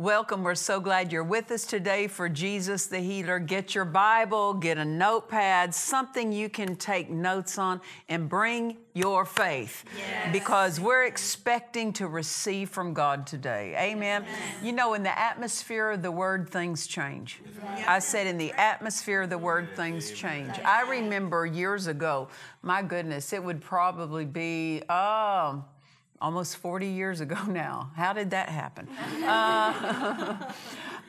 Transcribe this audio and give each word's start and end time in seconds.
Welcome. 0.00 0.44
We're 0.44 0.54
so 0.54 0.80
glad 0.80 1.12
you're 1.12 1.22
with 1.22 1.50
us 1.50 1.66
today 1.66 2.06
for 2.06 2.26
Jesus 2.26 2.86
the 2.86 3.00
Healer. 3.00 3.38
Get 3.38 3.74
your 3.74 3.84
Bible, 3.84 4.54
get 4.54 4.78
a 4.78 4.84
notepad, 4.86 5.74
something 5.74 6.32
you 6.32 6.48
can 6.48 6.76
take 6.76 7.10
notes 7.10 7.58
on, 7.58 7.82
and 8.08 8.26
bring 8.26 8.78
your 8.94 9.26
faith. 9.26 9.84
Because 10.32 10.80
we're 10.80 11.04
expecting 11.04 11.92
to 11.92 12.06
receive 12.06 12.70
from 12.70 12.94
God 12.94 13.26
today. 13.26 13.76
Amen. 13.78 14.24
You 14.62 14.72
know, 14.72 14.94
in 14.94 15.02
the 15.02 15.18
atmosphere 15.18 15.90
of 15.90 16.00
the 16.00 16.10
Word, 16.10 16.48
things 16.48 16.86
change. 16.86 17.42
I 17.86 17.98
said, 17.98 18.26
in 18.26 18.38
the 18.38 18.52
atmosphere 18.52 19.20
of 19.20 19.28
the 19.28 19.36
Word, 19.36 19.68
things 19.76 20.12
change. 20.12 20.58
I 20.64 20.80
remember 20.88 21.44
years 21.44 21.88
ago, 21.88 22.28
my 22.62 22.80
goodness, 22.80 23.34
it 23.34 23.44
would 23.44 23.60
probably 23.60 24.24
be, 24.24 24.82
oh, 24.88 25.62
almost 26.20 26.56
40 26.58 26.86
years 26.86 27.20
ago 27.20 27.38
now. 27.48 27.90
How 27.96 28.12
did 28.12 28.30
that 28.30 28.48
happen? 28.48 28.88
Uh, 29.30 30.36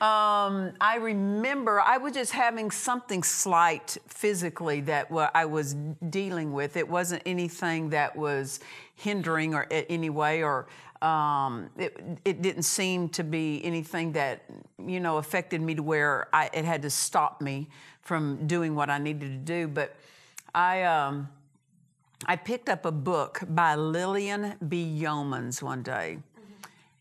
um, 0.03 0.73
I 0.79 0.97
remember 1.01 1.81
I 1.81 1.97
was 1.97 2.13
just 2.13 2.31
having 2.31 2.69
something 2.69 3.23
slight 3.23 3.97
physically 4.07 4.81
that 4.81 5.07
I 5.33 5.45
was 5.45 5.75
dealing 6.09 6.53
with. 6.53 6.77
It 6.77 6.87
wasn't 6.87 7.23
anything 7.25 7.89
that 7.89 8.15
was 8.15 8.59
hindering 8.95 9.55
or 9.55 9.63
in 9.63 9.85
any 9.89 10.09
way, 10.09 10.43
or 10.43 10.67
um, 11.01 11.69
it, 11.77 11.99
it 12.25 12.41
didn't 12.41 12.63
seem 12.63 13.09
to 13.09 13.23
be 13.23 13.63
anything 13.63 14.11
that 14.11 14.43
you 14.77 14.99
know 14.99 15.17
affected 15.17 15.61
me 15.61 15.75
to 15.75 15.83
where 15.83 16.27
I, 16.33 16.49
it 16.53 16.65
had 16.65 16.81
to 16.83 16.89
stop 16.89 17.41
me 17.41 17.69
from 18.01 18.45
doing 18.45 18.75
what 18.75 18.89
I 18.89 18.97
needed 18.97 19.31
to 19.31 19.53
do. 19.53 19.67
But 19.67 19.95
I. 20.53 20.83
Um, 20.83 21.29
I 22.25 22.35
picked 22.35 22.69
up 22.69 22.85
a 22.85 22.91
book 22.91 23.41
by 23.47 23.75
Lillian 23.75 24.55
B. 24.67 24.99
Yeomans 25.01 25.61
one 25.61 25.83
day. 25.83 26.19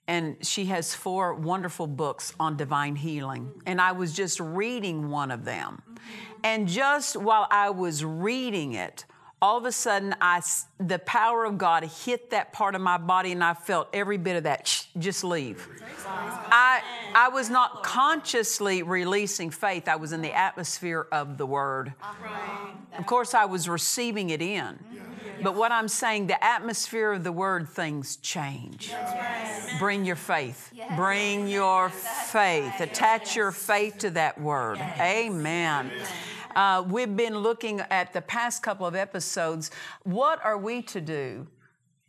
And 0.08 0.44
she 0.44 0.64
has 0.66 0.94
four 0.94 1.34
wonderful 1.34 1.86
books 1.86 2.34
on 2.40 2.56
divine 2.56 2.96
healing. 2.96 3.52
And 3.66 3.80
I 3.80 3.92
was 3.92 4.12
just 4.12 4.40
reading 4.40 5.10
one 5.10 5.30
of 5.30 5.44
them. 5.44 5.82
And 6.42 6.66
just 6.66 7.16
while 7.16 7.46
I 7.50 7.70
was 7.70 8.04
reading 8.04 8.72
it, 8.72 9.04
all 9.42 9.56
of 9.56 9.64
a 9.64 9.72
sudden, 9.72 10.14
I, 10.20 10.42
the 10.78 10.98
power 10.98 11.44
of 11.44 11.56
God 11.56 11.84
hit 11.84 12.30
that 12.30 12.52
part 12.52 12.74
of 12.74 12.82
my 12.82 12.98
body, 12.98 13.32
and 13.32 13.42
I 13.42 13.54
felt 13.54 13.88
every 13.92 14.18
bit 14.18 14.36
of 14.36 14.42
that 14.42 14.66
"Shh, 14.66 14.84
just 14.98 15.24
leave. 15.24 15.66
I, 16.06 16.82
I 17.14 17.30
was 17.30 17.48
not 17.48 17.82
consciously 17.82 18.82
releasing 18.82 19.50
faith, 19.50 19.88
I 19.88 19.96
was 19.96 20.12
in 20.12 20.20
the 20.20 20.32
atmosphere 20.32 21.06
of 21.10 21.38
the 21.38 21.46
Word. 21.46 21.94
Of 22.98 23.06
course, 23.06 23.32
I 23.32 23.46
was 23.46 23.66
receiving 23.66 24.28
it 24.28 24.42
in. 24.42 24.78
But 25.42 25.54
what 25.54 25.72
I'm 25.72 25.88
saying, 25.88 26.26
the 26.26 26.42
atmosphere 26.42 27.12
of 27.12 27.24
the 27.24 27.32
word, 27.32 27.68
things 27.68 28.16
change. 28.16 28.92
Bring 29.78 30.04
your 30.04 30.16
faith. 30.16 30.72
Bring 30.96 31.48
your 31.48 31.90
faith. 31.90 32.80
Attach 32.80 33.36
your 33.36 33.52
faith 33.52 33.98
to 33.98 34.10
that 34.10 34.40
word. 34.40 34.78
Amen. 34.78 35.90
Uh, 36.54 36.84
we've 36.86 37.16
been 37.16 37.38
looking 37.38 37.80
at 37.90 38.12
the 38.12 38.20
past 38.22 38.62
couple 38.62 38.86
of 38.86 38.94
episodes. 38.94 39.70
What 40.02 40.44
are 40.44 40.58
we 40.58 40.82
to 40.82 41.00
do 41.00 41.46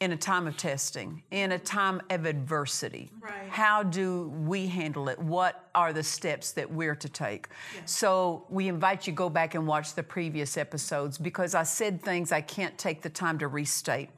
in 0.02 0.12
a 0.12 0.18
time 0.18 0.48
of 0.48 0.58
testing, 0.58 1.22
in 1.30 1.52
a 1.52 1.60
time 1.60 2.02
of 2.10 2.26
adversity? 2.26 3.12
How 3.50 3.84
do 3.84 4.30
we 4.46 4.66
handle 4.66 5.08
it? 5.10 5.20
What 5.20 5.70
are 5.76 5.94
the 5.94 6.02
steps 6.02 6.52
that 6.54 6.70
we're 6.70 6.96
to 6.96 7.08
take? 7.08 7.48
So 7.86 8.44
we 8.50 8.68
invite 8.68 9.06
you 9.06 9.14
to 9.14 9.18
go 9.18 9.30
back 9.30 9.54
and 9.54 9.68
watch 9.68 9.94
the 9.94 10.02
previous 10.04 10.58
episodes 10.58 11.20
because 11.20 11.54
I 11.54 11.64
said 11.64 12.02
things 12.02 12.32
I 12.32 12.42
can't 12.42 12.76
take 12.80 13.04
the 13.04 13.10
time 13.10 13.38
to 13.40 13.48
restate. 13.48 14.10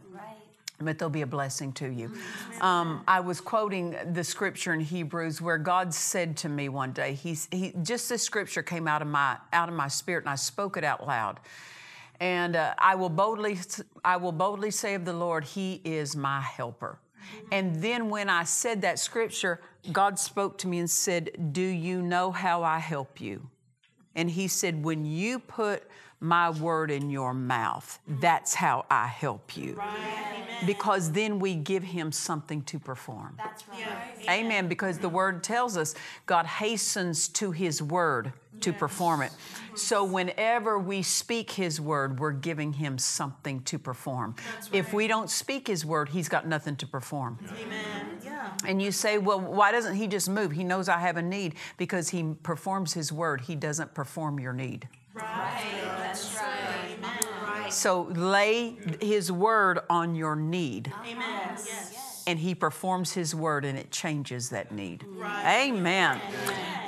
But 0.80 0.98
they'll 0.98 1.10
be 1.10 1.22
a 1.22 1.28
blessing 1.28 1.72
to 1.74 1.88
you. 1.88 2.12
Um, 2.60 3.04
I 3.08 3.20
was 3.20 3.40
quoting 3.40 3.96
the 4.14 4.24
scripture 4.24 4.74
in 4.74 4.80
Hebrews 4.80 5.40
where 5.40 5.58
God 5.58 5.94
said 5.94 6.36
to 6.38 6.50
me 6.50 6.68
one 6.68 6.92
day, 6.94 7.14
He's 7.14 7.48
he, 7.52 7.74
just 7.84 8.10
this 8.10 8.24
scripture 8.24 8.64
came 8.64 8.88
out 8.88 9.02
of 9.02 9.08
my 9.08 9.38
out 9.54 9.70
of 9.70 9.76
my 9.76 9.88
spirit, 9.88 10.24
and 10.24 10.32
I 10.32 10.36
spoke 10.36 10.76
it 10.76 10.84
out 10.84 11.06
loud. 11.06 11.40
And 12.20 12.56
uh, 12.56 12.74
I 12.78 12.96
will 12.96 13.10
boldly, 13.10 13.60
I 14.04 14.18
will 14.18 14.32
boldly 14.32 14.72
say 14.72 14.94
of 14.94 15.06
the 15.06 15.14
Lord, 15.14 15.44
He 15.44 15.82
is 15.84 16.16
my 16.16 16.42
helper. 16.42 17.00
And 17.52 17.76
then 17.76 18.10
when 18.10 18.30
I 18.30 18.44
said 18.44 18.82
that 18.82 19.00
scripture, 19.00 19.62
God 19.92 20.20
spoke 20.20 20.58
to 20.60 20.68
me 20.68 20.80
and 20.80 20.90
said, 20.90 21.54
Do 21.54 21.62
you 21.62 22.02
know 22.02 22.32
how 22.32 22.64
I 22.64 22.80
help 22.80 23.20
you? 23.20 23.50
And 24.16 24.30
He 24.30 24.48
said, 24.48 24.84
When 24.84 25.06
you 25.06 25.40
put 25.40 25.84
my 26.24 26.50
word 26.50 26.90
in 26.90 27.10
your 27.10 27.34
mouth, 27.34 28.00
that's 28.08 28.54
how 28.54 28.86
I 28.90 29.08
help 29.08 29.58
you. 29.58 29.80
Because 30.66 31.12
then 31.12 31.40
we 31.40 31.56
give 31.56 31.84
Him 31.84 32.12
something 32.12 32.62
to 32.64 32.80
perform. 32.80 33.36
That's 33.38 33.68
right. 33.68 34.30
Amen. 34.30 34.68
Because 34.68 34.98
the 34.98 35.10
word 35.10 35.44
tells 35.44 35.76
us 35.76 35.96
God 36.26 36.46
hastens 36.46 37.28
to 37.30 37.52
his 37.52 37.82
word 37.82 38.32
to 38.62 38.72
perform 38.72 39.22
it. 39.22 39.32
So 39.76 40.04
whenever 40.06 40.80
we 40.80 41.02
speak 41.02 41.52
his 41.52 41.82
word, 41.82 42.20
we're 42.20 42.32
giving 42.32 42.74
him 42.74 42.98
something 42.98 43.62
to 43.64 43.78
perform. 43.78 44.36
If 44.72 44.94
we 44.94 45.08
don't 45.08 45.30
speak 45.30 45.68
his 45.68 45.86
word, 45.86 46.10
he's 46.10 46.30
got 46.30 46.48
nothing 46.48 46.78
to 46.78 46.88
perform. 46.88 47.40
Amen. 47.60 48.20
Yeah. 48.24 48.52
And 48.66 48.82
you 48.82 48.92
say, 48.92 49.18
well, 49.18 49.40
why 49.40 49.72
doesn't 49.72 49.96
he 49.96 50.08
just 50.08 50.30
move? 50.30 50.52
He 50.52 50.64
knows 50.64 50.88
I 50.88 51.00
have 51.00 51.18
a 51.18 51.22
need 51.22 51.56
because 51.78 52.10
he 52.10 52.36
performs 52.44 52.94
his 52.94 53.12
word. 53.12 53.42
He 53.42 53.56
doesn't 53.56 53.94
perform 53.94 54.40
your 54.40 54.54
need. 54.54 54.88
That's 55.14 55.26
right. 55.26 55.62
Amen. 55.62 55.83
Right. 55.83 55.83
So 57.84 58.04
lay 58.04 58.78
his 59.02 59.30
word 59.30 59.80
on 59.90 60.16
your 60.16 60.38
need. 60.38 60.94
Amen. 61.06 61.50
Yes. 61.66 62.24
and 62.26 62.40
he 62.40 62.56
performs 62.56 63.12
his 63.12 63.36
word 63.36 63.66
and 63.66 63.78
it 63.78 63.92
changes 63.92 64.52
that 64.52 64.72
need. 64.72 65.04
Amen. 65.22 66.22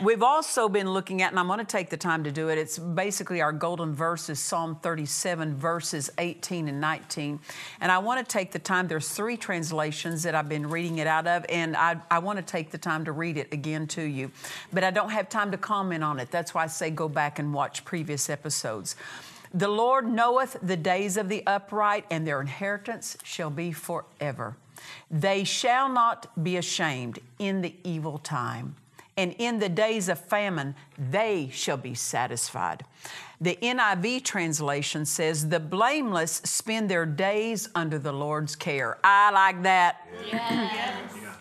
We've 0.01 0.23
also 0.23 0.69
been 0.69 0.89
looking 0.89 1.21
at, 1.21 1.31
and 1.31 1.39
I'm 1.39 1.47
going 1.47 1.59
to 1.59 1.65
take 1.65 1.89
the 1.89 1.97
time 1.97 2.23
to 2.23 2.31
do 2.31 2.47
it. 2.47 2.57
It's 2.57 2.79
basically 2.79 3.41
our 3.41 3.51
golden 3.51 3.93
verses, 3.93 4.39
Psalm 4.39 4.77
37, 4.81 5.57
verses 5.57 6.09
18 6.17 6.69
and 6.69 6.79
19. 6.79 7.41
And 7.81 7.91
I 7.91 7.97
want 7.97 8.25
to 8.25 8.31
take 8.31 8.53
the 8.53 8.59
time, 8.59 8.87
there's 8.87 9.09
three 9.09 9.35
translations 9.35 10.23
that 10.23 10.33
I've 10.33 10.47
been 10.47 10.69
reading 10.69 10.99
it 10.99 11.07
out 11.07 11.27
of, 11.27 11.45
and 11.49 11.75
I, 11.75 11.97
I 12.09 12.19
want 12.19 12.39
to 12.39 12.45
take 12.45 12.71
the 12.71 12.77
time 12.77 13.03
to 13.03 13.11
read 13.11 13.35
it 13.35 13.51
again 13.51 13.87
to 13.87 14.01
you. 14.01 14.31
But 14.71 14.85
I 14.85 14.91
don't 14.91 15.09
have 15.09 15.27
time 15.27 15.51
to 15.51 15.57
comment 15.57 16.05
on 16.05 16.19
it. 16.21 16.31
That's 16.31 16.53
why 16.53 16.63
I 16.63 16.67
say 16.67 16.89
go 16.89 17.09
back 17.09 17.37
and 17.37 17.53
watch 17.53 17.83
previous 17.83 18.29
episodes. 18.29 18.95
The 19.55 19.69
Lord 19.69 20.05
knoweth 20.05 20.57
the 20.61 20.75
days 20.75 21.15
of 21.15 21.29
the 21.29 21.41
upright, 21.47 22.05
and 22.11 22.27
their 22.27 22.41
inheritance 22.41 23.17
shall 23.23 23.49
be 23.49 23.71
forever. 23.71 24.57
They 25.09 25.45
shall 25.45 25.87
not 25.87 26.43
be 26.43 26.57
ashamed 26.57 27.19
in 27.39 27.61
the 27.61 27.73
evil 27.85 28.17
time, 28.17 28.75
and 29.15 29.33
in 29.37 29.59
the 29.59 29.69
days 29.69 30.09
of 30.09 30.19
famine, 30.19 30.75
they 30.99 31.49
shall 31.53 31.77
be 31.77 31.93
satisfied. 31.93 32.83
The 33.39 33.57
NIV 33.61 34.25
translation 34.25 35.05
says, 35.05 35.47
The 35.47 35.61
blameless 35.61 36.41
spend 36.43 36.89
their 36.89 37.05
days 37.05 37.69
under 37.73 37.97
the 37.97 38.11
Lord's 38.11 38.57
care. 38.57 38.97
I 39.05 39.31
like 39.31 39.63
that. 39.63 40.05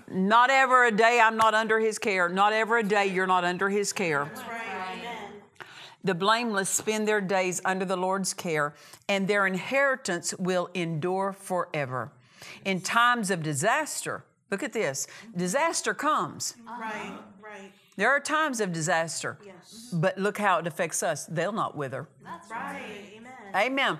Not 0.08 0.50
ever 0.50 0.84
a 0.84 0.92
day 0.92 1.20
I'm 1.20 1.36
not 1.36 1.54
under 1.54 1.80
His 1.80 1.98
care. 1.98 2.28
Not 2.28 2.52
ever 2.52 2.78
a 2.78 2.84
day 2.84 3.06
you're 3.06 3.26
not 3.26 3.42
under 3.42 3.68
His 3.68 3.92
care. 3.92 4.30
The 6.04 6.14
blameless 6.14 6.68
spend 6.68 7.08
their 7.08 7.22
days 7.22 7.62
under 7.64 7.86
the 7.86 7.96
Lord's 7.96 8.34
care, 8.34 8.74
and 9.08 9.26
their 9.26 9.46
inheritance 9.46 10.34
will 10.38 10.68
endure 10.74 11.32
forever. 11.32 12.12
In 12.64 12.82
times 12.82 13.30
of 13.30 13.42
disaster, 13.42 14.22
look 14.50 14.62
at 14.62 14.74
this 14.74 15.06
disaster 15.34 15.94
comes. 15.94 16.56
Right. 16.78 17.12
Right. 17.42 17.72
There 17.96 18.10
are 18.10 18.20
times 18.20 18.60
of 18.60 18.72
disaster, 18.72 19.38
Yes. 19.44 19.88
but 19.92 20.18
look 20.18 20.36
how 20.36 20.58
it 20.58 20.66
affects 20.66 21.02
us. 21.02 21.24
They'll 21.26 21.52
not 21.52 21.74
wither. 21.76 22.06
That's 22.22 22.50
right. 22.50 23.12
Amen. 23.16 23.32
Amen. 23.54 23.98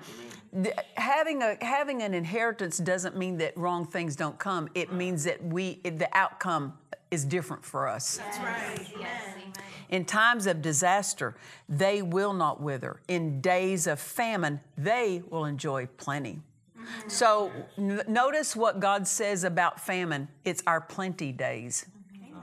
th- 0.63 0.75
having 0.95 1.41
a 1.41 1.57
having 1.61 2.01
an 2.03 2.13
inheritance 2.13 2.77
doesn't 2.77 3.15
mean 3.17 3.37
that 3.37 3.57
wrong 3.57 3.85
things 3.87 4.15
don't 4.15 4.37
come. 4.37 4.69
It 4.75 4.91
means 4.93 5.23
that 5.23 5.43
we 5.43 5.79
the 5.83 6.09
outcome 6.15 6.77
is 7.11 7.25
different 7.25 7.63
for 7.63 7.87
us. 7.87 8.17
That's 8.17 8.39
right. 8.39 8.87
Amen. 8.95 9.53
In 9.89 10.05
times 10.05 10.47
of 10.47 10.61
disaster, 10.61 11.35
they 11.69 12.01
will 12.01 12.33
not 12.33 12.61
wither. 12.61 12.99
In 13.07 13.39
days 13.41 13.87
of 13.87 13.99
famine, 13.99 14.59
they 14.77 15.21
will 15.29 15.45
enjoy 15.45 15.87
plenty. 15.97 16.39
Mm-hmm. 16.77 17.09
So 17.09 17.51
n- 17.77 18.01
notice 18.07 18.55
what 18.55 18.79
God 18.79 19.07
says 19.07 19.43
about 19.43 19.79
famine. 19.79 20.27
It's 20.43 20.63
our 20.65 20.81
plenty 20.81 21.31
days. 21.31 21.85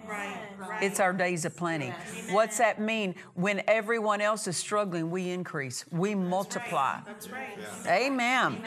Right. 0.07 0.37
Right. 0.59 0.83
It's 0.83 1.01
our 1.01 1.13
days 1.13 1.45
of 1.45 1.57
plenty. 1.57 1.93
What's 2.31 2.59
that 2.59 2.81
mean? 2.81 3.15
When 3.35 3.63
everyone 3.67 4.21
else 4.21 4.47
is 4.47 4.57
struggling, 4.57 5.11
we 5.11 5.31
increase, 5.31 5.85
we 5.91 6.15
multiply. 6.15 7.01
That's 7.07 7.29
right. 7.31 7.59
Amen. 7.87 8.63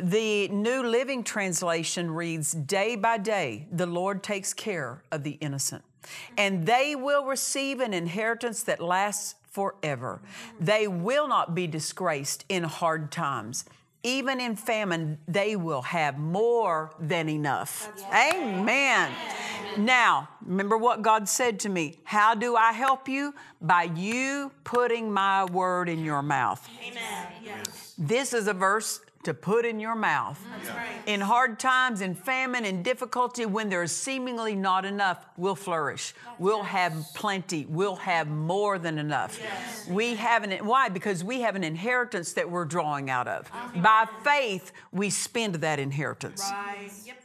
The 0.00 0.48
New 0.48 0.82
Living 0.82 1.22
Translation 1.24 2.10
reads 2.10 2.52
Day 2.52 2.96
by 2.96 3.18
day, 3.18 3.66
the 3.70 3.86
Lord 3.86 4.22
takes 4.22 4.52
care 4.52 5.02
of 5.12 5.22
the 5.22 5.32
innocent, 5.40 5.84
and 6.36 6.66
they 6.66 6.94
will 6.94 7.24
receive 7.24 7.80
an 7.80 7.94
inheritance 7.94 8.62
that 8.64 8.80
lasts 8.80 9.36
forever. 9.50 10.20
They 10.58 10.88
will 10.88 11.28
not 11.28 11.54
be 11.54 11.66
disgraced 11.66 12.44
in 12.48 12.64
hard 12.64 13.12
times. 13.12 13.64
Even 14.02 14.38
in 14.38 14.54
famine, 14.54 15.18
they 15.26 15.56
will 15.56 15.80
have 15.80 16.18
more 16.18 16.92
than 17.00 17.28
enough. 17.28 17.88
Amen. 18.12 19.12
Now, 19.78 20.28
remember 20.44 20.76
what 20.76 21.02
God 21.02 21.28
said 21.28 21.60
to 21.60 21.68
me. 21.68 21.98
How 22.04 22.34
do 22.34 22.56
I 22.56 22.72
help 22.72 23.08
you? 23.08 23.34
By 23.60 23.84
you 23.84 24.52
putting 24.64 25.12
my 25.12 25.44
word 25.44 25.88
in 25.88 26.04
your 26.04 26.22
mouth. 26.22 26.68
Amen. 26.86 27.26
Yes. 27.42 27.94
This 27.98 28.32
is 28.32 28.48
a 28.48 28.52
verse 28.52 29.00
to 29.24 29.34
put 29.34 29.64
in 29.64 29.80
your 29.80 29.94
mouth. 29.94 30.38
Right. 30.68 31.02
In 31.06 31.20
hard 31.20 31.58
times, 31.58 32.00
in 32.00 32.14
famine, 32.14 32.64
in 32.64 32.82
difficulty, 32.82 33.46
when 33.46 33.68
there's 33.70 33.92
seemingly 33.92 34.54
not 34.54 34.84
enough, 34.84 35.24
we'll 35.36 35.54
flourish. 35.54 36.14
We'll 36.38 36.62
have 36.62 36.94
plenty. 37.14 37.66
We'll 37.66 37.96
have 37.96 38.28
more 38.28 38.78
than 38.78 38.98
enough. 38.98 39.38
Yes. 39.40 39.88
We 39.88 40.14
have 40.16 40.44
an 40.44 40.52
why? 40.66 40.88
Because 40.90 41.24
we 41.24 41.40
have 41.40 41.56
an 41.56 41.64
inheritance 41.64 42.34
that 42.34 42.50
we're 42.50 42.66
drawing 42.66 43.10
out 43.10 43.26
of. 43.26 43.46
Uh-huh. 43.46 43.80
By 43.80 44.08
faith, 44.22 44.72
we 44.92 45.10
spend 45.10 45.56
that 45.56 45.78
inheritance. 45.78 46.42
Right. 46.50 46.90
Yep. 47.06 47.23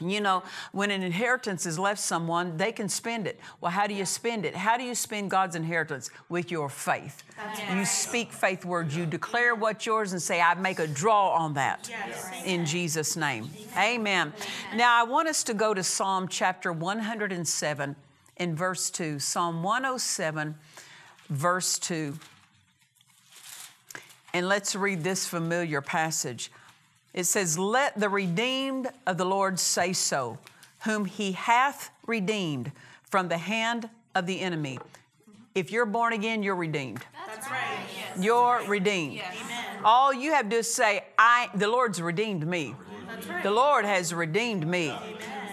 You 0.00 0.20
know, 0.20 0.42
when 0.72 0.90
an 0.90 1.02
inheritance 1.02 1.66
is 1.66 1.78
left 1.78 2.00
someone, 2.00 2.56
they 2.56 2.72
can 2.72 2.88
spend 2.88 3.26
it. 3.26 3.38
Well, 3.60 3.70
how 3.72 3.86
do 3.86 3.94
you 3.94 4.04
spend 4.04 4.44
it? 4.44 4.54
How 4.54 4.76
do 4.76 4.84
you 4.84 4.94
spend 4.94 5.30
God's 5.30 5.56
inheritance? 5.56 6.10
With 6.28 6.50
your 6.50 6.68
faith. 6.68 7.22
You 7.74 7.84
speak 7.84 8.32
faith 8.32 8.64
words. 8.64 8.96
You 8.96 9.06
declare 9.06 9.54
what's 9.54 9.86
yours 9.86 10.12
and 10.12 10.20
say, 10.20 10.40
I 10.40 10.54
make 10.54 10.78
a 10.78 10.86
draw 10.86 11.30
on 11.30 11.54
that 11.54 11.88
Yes. 11.88 12.30
in 12.44 12.66
Jesus' 12.66 13.16
name. 13.16 13.50
Amen. 13.76 14.32
Now, 14.74 15.00
I 15.00 15.04
want 15.04 15.28
us 15.28 15.42
to 15.44 15.54
go 15.54 15.74
to 15.74 15.82
Psalm 15.82 16.28
chapter 16.28 16.72
107 16.72 17.96
in 18.36 18.54
verse 18.56 18.90
2. 18.90 19.18
Psalm 19.18 19.62
107, 19.62 20.54
verse 21.30 21.78
2. 21.78 22.18
And 24.34 24.46
let's 24.48 24.74
read 24.76 25.02
this 25.02 25.26
familiar 25.26 25.80
passage. 25.80 26.50
It 27.18 27.26
says, 27.26 27.58
Let 27.58 27.98
the 27.98 28.08
redeemed 28.08 28.88
of 29.04 29.18
the 29.18 29.24
Lord 29.24 29.58
say 29.58 29.92
so, 29.92 30.38
whom 30.84 31.04
he 31.04 31.32
hath 31.32 31.90
redeemed 32.06 32.70
from 33.02 33.26
the 33.26 33.38
hand 33.38 33.90
of 34.14 34.26
the 34.26 34.40
enemy. 34.40 34.78
If 35.52 35.72
you're 35.72 35.84
born 35.84 36.12
again, 36.12 36.44
you're 36.44 36.54
redeemed. 36.54 37.04
That's 37.26 37.50
right. 37.50 37.80
You're 38.20 38.62
redeemed. 38.68 39.20
All 39.84 40.14
you 40.14 40.32
have 40.32 40.44
to 40.44 40.50
do 40.50 40.56
is 40.58 40.72
say, 40.72 41.06
I 41.18 41.50
the 41.56 41.66
Lord's 41.66 42.00
redeemed 42.00 42.46
me. 42.46 42.76
The 43.42 43.50
Lord 43.50 43.84
has 43.84 44.14
redeemed 44.14 44.64
me. 44.64 44.90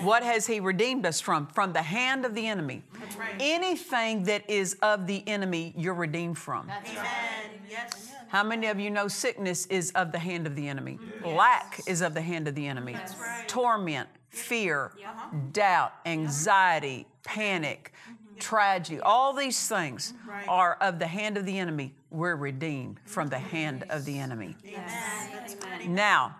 What 0.03 0.21
has 0.21 0.45
He 0.45 0.59
redeemed 0.59 1.07
us 1.07 1.19
from? 1.19 1.47
From 1.47 1.73
the 1.73 1.81
hand 1.81 2.25
of 2.25 2.35
the 2.35 2.45
enemy. 2.45 2.83
right. 3.17 3.33
Anything 3.39 4.25
that 4.25 4.47
is 4.47 4.77
of 4.83 5.07
the 5.07 5.27
enemy, 5.27 5.73
you're 5.75 5.95
redeemed 5.95 6.37
from. 6.37 6.69
Amen. 6.69 7.34
Yes. 7.69 8.11
How 8.27 8.43
many 8.43 8.67
of 8.67 8.79
you 8.79 8.89
know 8.89 9.07
sickness 9.07 9.65
is 9.67 9.91
of 9.91 10.11
the 10.11 10.19
hand 10.19 10.47
of 10.47 10.55
the 10.55 10.67
enemy? 10.67 10.99
Mm-hmm. 11.01 11.35
Lack 11.35 11.79
is 11.87 12.01
of 12.01 12.13
the 12.13 12.21
hand 12.21 12.47
of 12.47 12.55
the 12.55 12.67
enemy. 12.67 12.93
right. 12.93 13.47
Torment, 13.47 14.09
fear, 14.29 14.91
uh-huh. 14.97 15.37
doubt, 15.51 15.93
anxiety, 16.05 17.07
panic, 17.23 17.93
mm-hmm. 18.03 18.39
tragedy, 18.39 18.99
all 18.99 19.33
these 19.33 19.67
things 19.67 20.13
mm-hmm. 20.13 20.29
Right. 20.29 20.47
are 20.47 20.77
of 20.81 20.99
the 20.99 21.07
hand 21.07 21.37
of 21.37 21.45
the 21.45 21.57
enemy. 21.57 21.93
We're 22.09 22.35
redeemed 22.35 22.99
from 23.05 23.29
the 23.29 23.39
hand 23.39 23.85
of 23.89 24.05
the 24.05 24.17
enemy. 24.17 24.55
Amen. 24.65 25.29
That's 25.33 25.55
right. 25.63 25.89
Now, 25.89 26.35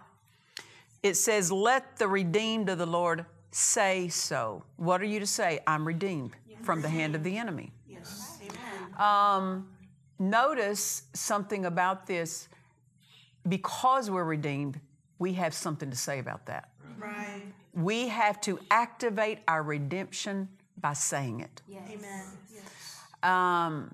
it 1.03 1.15
says, 1.15 1.51
Let 1.51 1.97
the 1.97 2.07
redeemed 2.07 2.69
of 2.69 2.77
the 2.77 2.85
Lord 2.85 3.25
say 3.51 4.09
so. 4.09 4.63
What 4.77 5.01
are 5.01 5.05
you 5.05 5.19
to 5.19 5.27
say? 5.27 5.59
I'm 5.67 5.85
redeemed 5.85 6.35
from 6.61 6.81
the 6.81 6.89
hand 6.89 7.15
of 7.15 7.23
the 7.23 7.37
enemy. 7.37 7.71
Yes. 7.87 8.39
Amen. 8.41 8.99
Um, 8.99 9.67
Notice 10.19 11.03
something 11.13 11.65
about 11.65 12.07
this. 12.07 12.47
Because 13.47 14.09
we're 14.09 14.23
redeemed, 14.23 14.79
we 15.19 15.33
have 15.33 15.53
something 15.53 15.89
to 15.89 15.95
say 15.95 16.19
about 16.19 16.45
that. 16.47 16.69
Right. 16.97 17.43
We 17.73 18.07
have 18.07 18.41
to 18.41 18.59
activate 18.71 19.39
our 19.47 19.61
redemption 19.61 20.49
by 20.81 20.93
saying 20.93 21.41
it. 21.41 21.61
Amen. 21.69 22.23
Yes. 22.53 22.99
Um, 23.21 23.93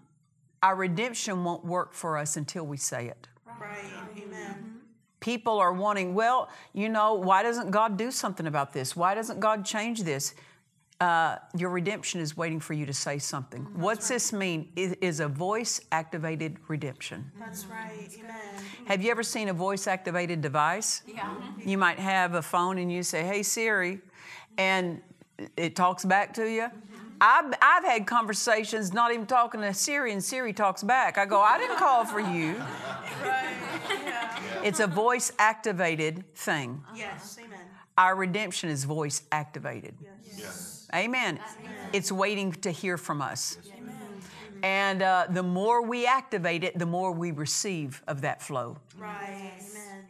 our 0.63 0.75
redemption 0.75 1.43
won't 1.43 1.65
work 1.65 1.93
for 1.93 2.17
us 2.17 2.37
until 2.37 2.65
we 2.65 2.77
say 2.77 3.07
it. 3.07 3.27
Right. 3.59 3.83
Amen. 4.17 4.81
People 5.19 5.59
are 5.59 5.73
wanting, 5.73 6.13
well, 6.13 6.49
you 6.73 6.89
know, 6.89 7.13
why 7.15 7.43
doesn't 7.43 7.71
God 7.71 7.97
do 7.97 8.09
something 8.09 8.47
about 8.47 8.73
this? 8.73 8.95
Why 8.95 9.13
doesn't 9.13 9.39
God 9.39 9.65
change 9.65 10.03
this? 10.03 10.33
Uh, 11.01 11.39
your 11.57 11.71
redemption 11.71 12.21
is 12.21 12.37
waiting 12.37 12.59
for 12.59 12.73
you 12.73 12.85
to 12.85 12.93
say 12.93 13.17
something. 13.17 13.63
Mm-hmm. 13.63 13.81
What's 13.81 14.07
this 14.07 14.31
mean? 14.31 14.71
It 14.75 14.99
is 15.01 15.19
a 15.19 15.27
voice 15.27 15.81
activated 15.91 16.57
redemption. 16.67 17.31
That's 17.39 17.65
right. 17.65 18.07
Amen. 18.19 18.35
Mm-hmm. 18.35 18.85
Have 18.85 19.01
you 19.01 19.09
ever 19.09 19.23
seen 19.23 19.49
a 19.49 19.53
voice 19.53 19.87
activated 19.87 20.41
device? 20.41 21.01
Yeah. 21.07 21.21
Mm-hmm. 21.21 21.67
You 21.67 21.79
might 21.79 21.97
have 21.97 22.35
a 22.35 22.41
phone 22.43 22.77
and 22.77 22.91
you 22.91 23.01
say, 23.01 23.23
hey, 23.23 23.41
Siri, 23.41 23.99
and 24.59 25.01
it 25.57 25.75
talks 25.75 26.05
back 26.05 26.35
to 26.35 26.47
you. 26.47 26.67
I've, 27.19 27.51
I've 27.59 27.83
had 27.83 28.05
conversations 28.05 28.93
not 28.93 29.11
even 29.11 29.25
talking 29.25 29.61
to 29.61 29.73
Siri, 29.73 30.11
and 30.11 30.23
Siri 30.23 30.53
talks 30.53 30.83
back. 30.83 31.17
I 31.17 31.25
go, 31.25 31.39
I 31.41 31.57
didn't 31.57 31.77
call 31.77 32.05
for 32.05 32.19
you. 32.19 32.61
Right. 33.23 33.53
It's 34.63 34.79
a 34.79 34.87
voice 34.87 35.31
activated 35.37 36.23
thing. 36.33 36.83
Yes. 36.95 37.37
Amen. 37.43 37.59
Our 37.97 38.15
redemption 38.15 38.69
is 38.69 38.83
voice 38.83 39.23
activated. 39.31 39.93
Yes. 40.35 40.80
Amen. 40.93 41.39
It's 41.93 42.11
waiting 42.11 42.51
to 42.53 42.71
hear 42.71 42.97
from 42.97 43.21
us. 43.21 43.57
And 44.63 45.01
uh, 45.01 45.25
the 45.29 45.43
more 45.43 45.81
we 45.81 46.05
activate 46.05 46.63
it, 46.63 46.77
the 46.77 46.85
more 46.85 47.11
we 47.11 47.31
receive 47.31 48.03
of 48.07 48.21
that 48.21 48.41
flow. 48.41 48.77
Right. 48.97 49.53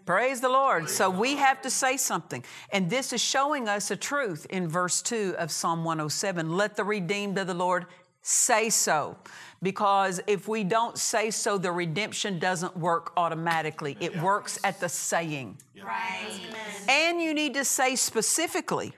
Praise 0.06 0.42
the 0.42 0.50
Lord. 0.50 0.90
So 0.90 1.10
we 1.10 1.36
have 1.38 1.62
to 1.62 1.70
say 1.70 1.96
something. 1.96 2.44
And 2.72 2.90
this 2.90 3.14
is 3.14 3.22
showing 3.22 3.70
us 3.70 3.92
a 3.92 3.96
truth 3.96 4.46
in 4.50 4.68
verse 4.68 5.02
2 5.02 5.36
of 5.38 5.52
Psalm 5.52 5.86
107. 5.86 6.58
Let 6.58 6.76
the 6.76 6.84
redeemed 6.84 7.38
of 7.38 7.48
the 7.48 7.54
Lord 7.54 7.86
say 8.22 8.70
so. 8.70 9.18
Because 9.64 10.20
if 10.28 10.48
we 10.48 10.64
don't 10.64 10.98
say 10.98 11.30
so, 11.30 11.58
the 11.58 11.72
redemption 11.72 12.40
doesn't 12.40 12.76
work 12.76 13.14
automatically, 13.16 13.96
it 14.00 14.20
works 14.22 14.60
at 14.64 14.80
the 14.80 14.90
saying. 14.90 15.58
Right. 15.84 16.28
Amen. 16.28 16.90
And 16.90 17.22
you 17.22 17.34
need 17.34 17.54
to 17.54 17.64
say 17.64 17.96
specifically, 17.96 18.94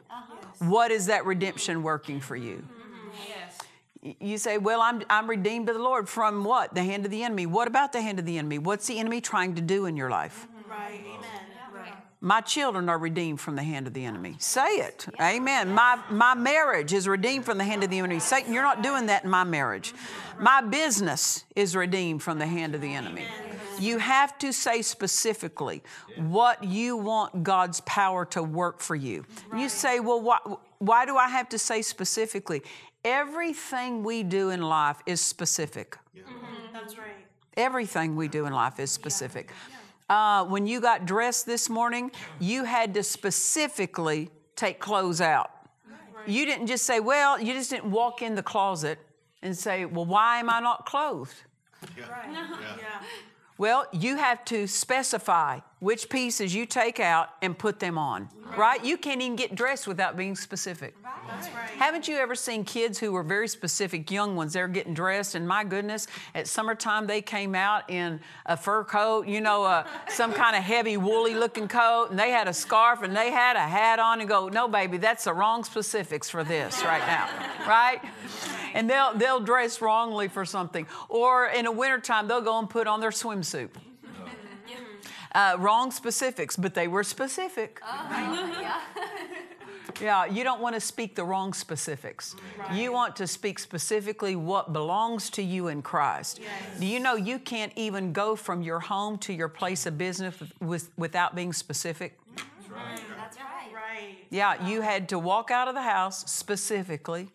what 0.70 0.92
is 0.92 1.08
that 1.08 1.26
redemption 1.26 1.84
working 1.84 2.20
for 2.20 2.36
you? 2.36 2.64
You 4.20 4.38
say, 4.38 4.58
Well, 4.58 4.82
I'm, 4.82 5.02
I'm 5.10 5.30
redeemed 5.30 5.68
to 5.68 5.74
the 5.74 5.80
Lord 5.80 6.10
from 6.10 6.44
what? 6.44 6.76
The 6.76 6.84
hand 6.84 7.06
of 7.06 7.12
the 7.12 7.24
enemy. 7.24 7.46
What 7.46 7.68
about 7.68 7.94
the 7.94 8.02
hand 8.02 8.20
of 8.20 8.26
the 8.26 8.38
enemy? 8.38 8.58
What's 8.58 8.88
the 8.88 9.00
enemy 9.00 9.22
trying 9.22 9.56
to 9.56 9.62
do 9.62 9.86
in 9.86 9.96
your 9.96 10.10
life? 10.10 10.46
Mm-hmm. 10.50 10.72
Right. 10.72 11.02
Amen. 11.06 11.30
Right. 11.74 11.94
My 12.20 12.42
children 12.42 12.90
are 12.90 12.98
redeemed 12.98 13.40
from 13.40 13.56
the 13.56 13.64
hand 13.64 13.88
of 13.88 13.94
the 13.94 14.04
enemy. 14.04 14.36
Say 14.40 14.68
it. 14.68 15.08
Amen. 15.22 15.74
My, 15.74 16.02
my 16.10 16.36
marriage 16.36 16.92
is 16.92 17.08
redeemed 17.08 17.46
from 17.46 17.58
the 17.58 17.64
hand 17.64 17.84
of 17.84 17.90
the 17.90 18.00
enemy. 18.00 18.20
Satan, 18.20 18.54
you're 18.54 18.64
not 18.64 18.82
doing 18.82 19.06
that 19.06 19.24
in 19.24 19.30
my 19.30 19.44
marriage. 19.46 19.94
My 20.40 20.62
business 20.62 21.46
is 21.56 21.76
redeemed 21.76 22.22
from 22.22 22.40
the 22.40 22.48
hand 22.48 22.76
of 22.76 22.82
the 22.82 22.94
enemy. 22.94 23.26
You 23.84 23.98
have 23.98 24.38
to 24.40 24.54
say 24.54 24.82
specifically 24.82 25.84
what 26.16 26.64
you 26.64 26.96
want 26.96 27.44
God's 27.44 27.82
power 27.82 28.26
to 28.28 28.42
work 28.42 28.80
for 28.80 28.96
you. 28.96 29.26
You 29.56 29.68
say, 29.68 30.00
well, 30.00 30.22
why, 30.22 30.38
why 30.80 31.06
do 31.06 31.18
I 31.18 31.28
have 31.28 31.50
to 31.50 31.60
say 31.60 31.82
specifically? 31.82 32.62
Everything 33.04 34.04
we 34.04 34.24
do 34.24 34.52
in 34.52 34.62
life 34.62 34.98
is 35.06 35.20
specific. 35.20 35.98
That's 36.72 36.98
right. 36.98 37.28
Everything 37.58 38.16
we 38.16 38.28
do 38.30 38.46
in 38.46 38.54
life 38.54 38.80
is 38.80 38.90
specific. 38.90 39.52
Uh, 40.10 40.46
when 40.46 40.66
you 40.66 40.80
got 40.80 41.06
dressed 41.06 41.46
this 41.46 41.70
morning, 41.70 42.12
you 42.40 42.64
had 42.64 42.94
to 42.94 43.04
specifically 43.04 44.30
take 44.56 44.80
clothes 44.80 45.20
out. 45.22 45.52
You 46.26 46.46
didn't 46.46 46.68
just 46.68 46.86
say, 46.86 47.02
well, 47.02 47.40
you 47.40 47.54
just 47.54 47.70
didn't 47.70 47.92
walk 47.92 48.22
in 48.22 48.36
the 48.36 48.44
closet 48.44 48.98
and 49.42 49.58
say, 49.58 49.84
well, 49.84 50.06
why 50.06 50.40
am 50.40 50.50
I 50.50 50.62
not 50.62 50.86
clothed? 50.86 51.36
Right. 51.98 52.32
Yeah. 52.32 53.02
Well, 53.58 53.86
you 53.92 54.18
have 54.18 54.44
to 54.46 54.66
specify 54.68 55.60
which 55.80 56.10
pieces 56.10 56.56
you 56.56 56.66
take 56.66 57.00
out 57.00 57.30
and 57.42 57.58
put 57.58 57.80
them 57.80 57.98
on, 57.98 58.30
right? 58.58 58.84
You 58.84 58.98
can't 58.98 59.22
even 59.22 59.36
get 59.36 59.54
dressed 59.54 59.86
without 59.86 60.18
being 60.18 60.36
specific. 60.36 60.96
That's 61.28 61.48
right. 61.50 61.70
Haven't 61.70 62.08
you 62.08 62.18
ever 62.18 62.36
seen 62.36 62.64
kids 62.64 62.98
who 62.98 63.12
were 63.12 63.24
very 63.24 63.48
specific, 63.48 64.10
young 64.10 64.36
ones, 64.36 64.54
they're 64.54 64.68
getting 64.68 64.94
dressed, 64.94 65.36
and 65.36 65.48
my 65.48 65.64
goodness, 65.64 66.08
at 66.34 66.48
summertime 66.48 67.06
they 67.06 67.22
came 67.22 67.54
out 67.54 67.90
in 67.90 68.20
a 68.46 68.58
fur 68.58 68.84
coat, 68.84 69.28
you 69.28 69.40
know, 69.40 69.64
uh, 69.64 69.86
some 70.10 70.34
kind 70.34 70.56
of 70.56 70.64
heavy, 70.64 70.98
woolly 70.98 71.36
looking 71.36 71.68
coat, 71.68 72.08
and 72.10 72.18
they 72.18 72.32
had 72.32 72.48
a 72.48 72.54
scarf 72.54 73.04
and 73.04 73.16
they 73.16 73.30
had 73.30 73.56
a 73.56 73.60
hat 73.60 74.00
on 74.00 74.20
and 74.20 74.28
go, 74.28 74.50
no, 74.50 74.68
baby, 74.68 74.98
that's 74.98 75.26
the 75.26 75.34
wrong 75.34 75.64
specifics 75.64 76.30
for 76.30 76.44
this 76.44 76.84
right 76.84 77.06
now, 77.06 77.30
right? 77.68 78.02
And 78.74 78.90
they'll, 78.90 79.14
they'll 79.16 79.40
dress 79.40 79.82
wrongly 79.82 80.28
for 80.28 80.46
something. 80.46 80.88
Or 81.10 81.48
in 81.48 81.66
the 81.66 81.72
wintertime, 81.72 82.28
they'll 82.28 82.42
go 82.42 82.60
and 82.60 82.70
put 82.70 82.88
on 82.88 83.00
their 83.00 83.12
swimsuit. 83.12 83.70
Uh, 85.36 85.56
wrong 85.58 85.90
specifics, 85.90 86.56
but 86.56 86.76
they 86.76 86.88
were 86.88 87.04
specific. 87.04 87.80
Yeah, 90.00 90.26
you 90.26 90.44
don't 90.44 90.62
want 90.62 90.76
to 90.76 90.80
speak 90.80 91.16
the 91.16 91.24
wrong 91.24 91.54
specifics. 91.54 92.36
You 92.72 92.92
want 92.92 93.16
to 93.16 93.26
speak 93.26 93.58
specifically 93.58 94.36
what 94.36 94.74
belongs 94.74 95.30
to 95.32 95.42
you 95.42 95.70
in 95.70 95.82
Christ. 95.82 96.40
Do 96.80 96.86
you 96.86 97.00
know 97.00 97.16
you 97.16 97.40
can't 97.40 97.74
even 97.76 98.14
go 98.14 98.36
from 98.36 98.62
your 98.62 98.80
home 98.80 99.18
to 99.20 99.34
your 99.34 99.50
place 99.50 99.86
of 99.88 99.98
business 99.98 100.36
with, 100.60 100.92
without 100.98 101.36
being 101.36 101.52
specific? 101.52 102.18
That's 104.04 104.34
right. 104.34 104.52
Right. 104.58 104.60
Yeah, 104.62 104.68
you 104.68 104.82
had 104.82 105.10
to 105.10 105.20
walk 105.20 105.52
out 105.52 105.68
of 105.68 105.76
the 105.76 105.82
house 105.82 106.30
specifically, 106.32 107.28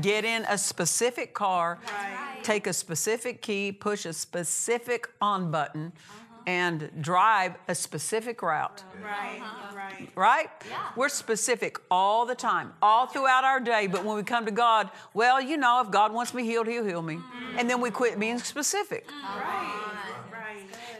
get 0.00 0.24
in 0.24 0.44
a 0.48 0.58
specific 0.58 1.34
car, 1.34 1.78
Right. 1.84 2.44
take 2.44 2.66
a 2.66 2.72
specific 2.72 3.40
key, 3.42 3.72
push 3.72 4.04
a 4.06 4.12
specific 4.12 5.08
on 5.20 5.50
button, 5.50 5.92
uh-huh. 5.96 6.42
and 6.46 6.90
drive 7.00 7.54
a 7.68 7.74
specific 7.74 8.42
route. 8.42 8.84
Right. 9.02 9.40
Uh-huh. 9.40 9.76
Right. 9.76 10.10
right? 10.14 10.50
We're 10.96 11.08
specific 11.08 11.78
all 11.90 12.26
the 12.26 12.34
time, 12.34 12.72
all 12.82 13.06
throughout 13.06 13.44
our 13.44 13.60
day. 13.60 13.86
But 13.86 14.04
when 14.04 14.16
we 14.16 14.22
come 14.22 14.44
to 14.46 14.50
God, 14.52 14.90
well, 15.14 15.40
you 15.40 15.56
know, 15.56 15.80
if 15.80 15.90
God 15.90 16.12
wants 16.12 16.34
me 16.34 16.44
healed, 16.44 16.66
He'll 16.66 16.84
heal 16.84 17.02
me. 17.02 17.16
Mm. 17.16 17.22
And 17.58 17.70
then 17.70 17.80
we 17.80 17.90
quit 17.90 18.18
being 18.18 18.38
specific. 18.38 19.08
Right. 19.36 19.78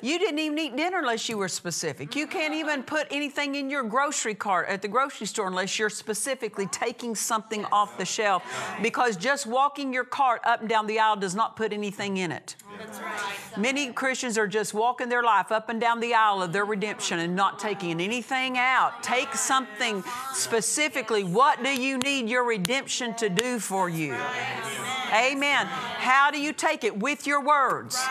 You 0.03 0.19
didn't 0.19 0.41
even 0.41 0.59
eat 0.59 0.77
dinner 0.77 0.99
unless 0.99 1.29
you 1.29 1.39
were 1.39 1.47
specific. 1.47 2.17
You 2.17 2.27
can't 2.27 2.55
even 2.55 2.83
put 2.83 3.07
anything 3.13 3.55
in 3.55 3.71
your 3.71 3.85
grocery 3.85 4.35
cart 4.35 4.69
at 4.69 4.83
the 4.83 4.89
grocery 4.89 5.29
store 5.29 5.47
unless 5.47 5.79
you're 5.79 5.89
specifically 5.89 6.67
taking 6.67 7.15
something 7.15 7.65
off 7.67 7.97
the 7.97 8.05
shelf. 8.05 8.43
Because 8.83 9.17
just 9.17 9.47
walking 9.47 9.93
your 9.93 10.03
cart 10.03 10.41
up 10.45 10.61
and 10.61 10.69
down 10.69 10.89
the 10.89 10.99
aisle 10.99 11.15
does 11.15 11.37
not 11.37 11.55
put 11.55 11.73
anything 11.73 12.17
in 12.17 12.33
it. 12.33 12.57
That's 12.79 12.99
right. 12.99 13.57
Many 13.57 13.93
Christians 13.93 14.37
are 14.39 14.49
just 14.49 14.75
walking 14.75 15.09
their 15.09 15.23
life 15.23 15.53
up 15.53 15.69
and 15.69 15.81
down 15.81 16.01
the 16.01 16.15
aisle 16.15 16.43
of 16.43 16.53
their 16.53 16.65
redemption 16.65 17.21
and 17.21 17.37
not 17.37 17.61
taking 17.61 18.01
anything 18.01 18.59
out. 18.59 19.05
Take 19.05 19.33
something 19.35 20.03
specifically. 20.35 21.23
What 21.23 21.63
do 21.63 21.81
you 21.81 21.99
need 21.99 22.29
your 22.29 22.45
redemption 22.45 23.15
to 23.17 23.29
do 23.29 23.61
for 23.61 23.89
you? 23.89 24.17
Amen. 25.13 25.67
How 25.67 26.33
do 26.33 26.41
you 26.41 26.53
take 26.53 26.83
it? 26.83 26.99
With 26.99 27.27
your 27.27 27.45
words. 27.45 28.03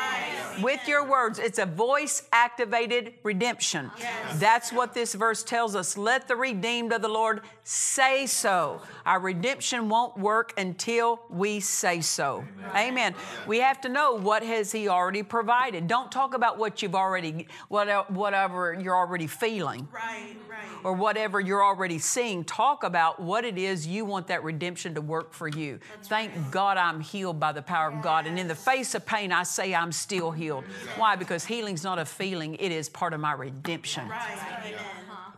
With 0.62 0.88
your 0.88 1.06
words. 1.08 1.40
It's 1.40 1.60
a 1.60 1.66
voice 1.66 2.24
activated 2.32 3.14
redemption. 3.24 3.92
That's 4.36 4.72
what 4.72 4.94
this 4.94 5.14
verse 5.14 5.44
tells 5.44 5.76
us. 5.76 5.98
Let 5.98 6.28
the 6.28 6.36
redeemed 6.36 6.94
of 6.94 7.02
the 7.02 7.08
Lord 7.10 7.42
say 7.64 8.26
so. 8.26 8.82
Our 9.06 9.20
redemption 9.20 9.90
won't 9.90 10.18
work 10.18 10.54
until 10.58 11.22
we 11.30 11.60
say 11.60 12.02
so. 12.02 12.44
Amen. 12.76 13.16
We 13.48 13.60
have 13.60 13.82
to 13.82 13.90
know 13.90 14.14
what 14.14 14.44
has 14.44 14.72
he 14.72 14.88
already 14.88 15.24
provided. 15.24 15.88
Don't 15.88 16.12
talk 16.12 16.34
about 16.34 16.58
what 16.58 16.82
you've 16.82 16.96
already 16.96 17.48
whatever, 17.70 18.06
whatever 18.10 18.74
you're 18.80 18.96
already 18.96 19.28
feeling 19.28 19.88
Right. 19.92 20.36
Right. 20.50 20.60
or 20.84 20.94
whatever 20.94 21.40
you're 21.40 21.64
already 21.64 22.00
seeing. 22.00 22.44
Talk 22.44 22.84
about 22.84 23.20
what 23.20 23.46
it 23.46 23.58
is 23.58 23.88
you 23.88 24.06
want 24.06 24.28
that 24.28 24.44
redemption 24.44 24.96
to 24.96 25.02
work 25.02 25.34
for 25.34 25.48
you. 25.48 25.80
Thank 26.04 26.52
God 26.52 26.78
I'm 26.78 27.00
healed 27.00 27.40
by 27.40 27.52
the 27.52 27.62
power 27.62 27.90
of 27.92 28.02
God. 28.02 28.28
And 28.28 28.38
in 28.38 28.48
the 28.48 28.56
face 28.56 28.94
of 28.96 29.06
pain, 29.06 29.32
I 29.32 29.44
say 29.44 29.74
I'm 29.74 29.92
still 29.92 30.32
healed. 30.32 30.51
Why? 30.98 31.16
Because 31.16 31.46
healing's 31.46 31.84
not 31.84 31.98
a 31.98 32.06
feeling, 32.06 32.56
it 32.56 32.72
is 32.72 32.90
part 32.90 33.14
of 33.14 33.20
my 33.20 33.34
redemption. 33.34 34.08
Right. 34.08 34.38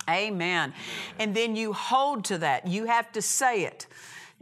Amen. 0.10 0.34
Amen. 0.34 0.74
And 1.20 1.36
then 1.36 1.56
you 1.56 1.72
hold 1.72 2.26
to 2.26 2.40
that. 2.40 2.68
You 2.68 2.86
have 2.86 3.12
to 3.14 3.22
say 3.22 3.64
it. 3.64 3.88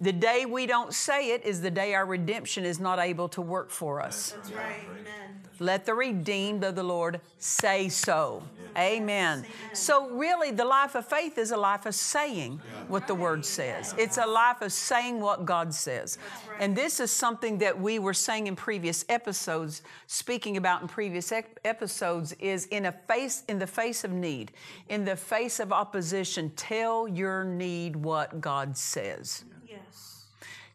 The 0.02 0.12
day 0.12 0.46
we 0.46 0.66
don't 0.66 0.94
say 0.94 1.32
it 1.32 1.46
is 1.46 1.62
the 1.62 1.72
day 1.72 1.94
our 1.94 2.06
redemption 2.06 2.66
is 2.66 2.80
not 2.80 2.98
able 2.98 3.30
to 3.30 3.42
work 3.42 3.70
for 3.70 4.02
us. 4.02 4.32
That's 4.32 4.52
right. 4.52 4.76
Amen. 4.90 5.42
Let 5.60 5.86
the 5.86 5.94
redeemed 5.94 6.64
of 6.64 6.74
the 6.74 6.84
Lord 6.84 7.22
say 7.38 7.88
so. 7.88 8.42
Amen. 8.76 9.46
So, 9.74 10.10
really, 10.10 10.50
the 10.50 10.66
life 10.66 10.96
of 10.96 11.06
faith 11.06 11.38
is 11.38 11.52
a 11.52 11.58
life 11.58 11.86
of 11.86 11.94
saying 11.94 12.60
what 12.88 13.06
the 13.06 13.14
Word 13.14 13.46
says. 13.46 13.94
It's 13.98 14.18
a 14.18 14.26
life 14.26 14.62
of 14.62 14.72
saying 14.72 15.20
what 15.20 15.46
God 15.46 15.74
says. 15.74 16.18
And 16.60 16.76
this 16.76 17.00
is 17.00 17.12
something 17.12 17.58
that 17.60 17.80
we 17.80 18.00
were 18.00 18.14
saying 18.14 18.48
in 18.48 18.56
previous 18.56 19.06
episodes, 19.10 19.84
speaking 20.08 20.58
about 20.58 20.82
in 20.82 20.88
previous 20.88 21.32
ep- 21.32 21.60
episodes, 21.64 22.34
is 22.40 22.66
in 22.68 22.86
a 22.86 22.92
face, 22.92 23.44
in 23.48 23.60
the 23.60 23.68
face 23.68 24.04
of 24.04 24.12
need, 24.12 24.54
in 24.90 25.06
the 25.06 25.16
face 25.16 25.60
of 25.60 25.72
opposition, 25.72 26.52
tell 26.56 27.08
your 27.08 27.44
need 27.44 27.96
what 27.96 28.42
God 28.42 28.78
says. 28.78 29.44
Yes. 29.48 29.61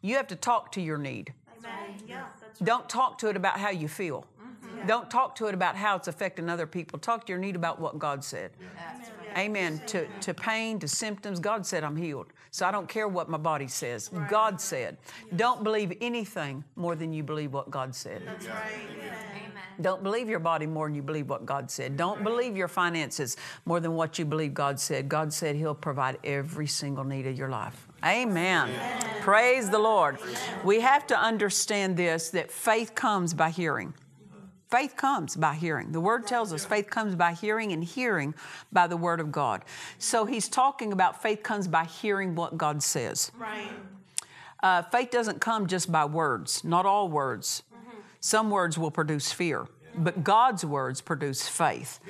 You 0.06 0.14
have 0.14 0.28
to 0.28 0.36
talk 0.36 0.70
to 0.72 0.80
your 0.80 0.98
need. 0.98 1.32
Amen. 1.58 1.96
Yeah. 2.06 2.26
That's 2.40 2.60
Don't 2.60 2.88
talk 2.88 3.18
to 3.18 3.28
it 3.28 3.36
about 3.36 3.58
how 3.58 3.70
you 3.70 3.88
feel. 3.88 4.24
Mm-hmm. 4.40 4.86
Don't 4.86 5.10
talk 5.10 5.34
to 5.36 5.46
it 5.46 5.54
about 5.54 5.74
how 5.74 5.96
it's 5.96 6.06
affecting 6.06 6.48
other 6.48 6.64
people. 6.66 7.00
Talk 7.00 7.26
to 7.26 7.32
your 7.32 7.40
need 7.40 7.56
about 7.56 7.80
what 7.80 7.98
God 7.98 8.22
said. 8.22 8.52
Amen. 9.36 9.80
To, 9.88 10.06
to 10.20 10.32
pain, 10.32 10.78
to 10.78 10.86
symptoms, 10.86 11.40
God 11.40 11.66
said, 11.66 11.82
I'm 11.82 11.96
healed. 11.96 12.28
So 12.52 12.64
I 12.64 12.70
don't 12.70 12.88
care 12.88 13.08
what 13.08 13.28
my 13.28 13.36
body 13.36 13.66
says. 13.66 14.08
God 14.30 14.60
said. 14.60 14.96
Don't 15.34 15.64
believe 15.64 15.92
anything 16.00 16.62
more 16.76 16.94
than 16.94 17.12
you 17.12 17.24
believe 17.24 17.52
what 17.52 17.68
God 17.70 17.92
said. 17.92 18.22
That's 18.24 18.46
right. 18.46 18.56
Amen. 18.96 19.12
Don't 19.80 20.02
believe 20.04 20.28
your 20.28 20.38
body 20.38 20.66
more 20.66 20.86
than 20.86 20.94
you 20.94 21.02
believe 21.02 21.28
what 21.28 21.44
God 21.44 21.68
said. 21.70 21.96
Don't 21.96 22.22
believe 22.22 22.56
your 22.56 22.68
finances 22.68 23.36
more 23.64 23.80
than 23.80 23.94
what 23.94 24.18
you 24.18 24.24
believe 24.24 24.54
God 24.54 24.78
said. 24.78 25.08
God 25.08 25.32
said 25.32 25.56
He'll 25.56 25.74
provide 25.74 26.18
every 26.24 26.68
single 26.68 27.04
need 27.04 27.26
of 27.26 27.36
your 27.36 27.48
life. 27.48 27.85
Amen. 28.04 28.70
Praise 29.20 29.70
the 29.70 29.78
Lord. 29.78 30.18
We 30.64 30.80
have 30.80 31.06
to 31.08 31.18
understand 31.18 31.96
this 31.96 32.30
that 32.30 32.50
faith 32.50 32.94
comes 32.94 33.34
by 33.34 33.50
hearing. 33.50 33.94
Faith 34.70 34.96
comes 34.96 35.36
by 35.36 35.54
hearing. 35.54 35.92
The 35.92 36.00
word 36.00 36.26
tells 36.26 36.52
us 36.52 36.64
faith 36.64 36.90
comes 36.90 37.14
by 37.14 37.32
hearing 37.32 37.72
and 37.72 37.84
hearing 37.84 38.34
by 38.72 38.88
the 38.88 38.96
word 38.96 39.20
of 39.20 39.30
God. 39.30 39.64
So 39.98 40.26
he's 40.26 40.48
talking 40.48 40.92
about 40.92 41.22
faith 41.22 41.42
comes 41.42 41.68
by 41.68 41.84
hearing 41.84 42.34
what 42.34 42.58
God 42.58 42.82
says. 42.82 43.30
Right. 43.38 43.70
Uh, 44.62 44.82
faith 44.82 45.10
doesn't 45.10 45.40
come 45.40 45.68
just 45.68 45.92
by 45.92 46.04
words, 46.04 46.64
not 46.64 46.84
all 46.84 47.08
words. 47.08 47.62
Some 48.20 48.50
words 48.50 48.76
will 48.76 48.90
produce 48.90 49.30
fear, 49.30 49.68
but 49.94 50.24
God's 50.24 50.64
words 50.64 51.00
produce 51.00 51.46
faith. 51.46 52.00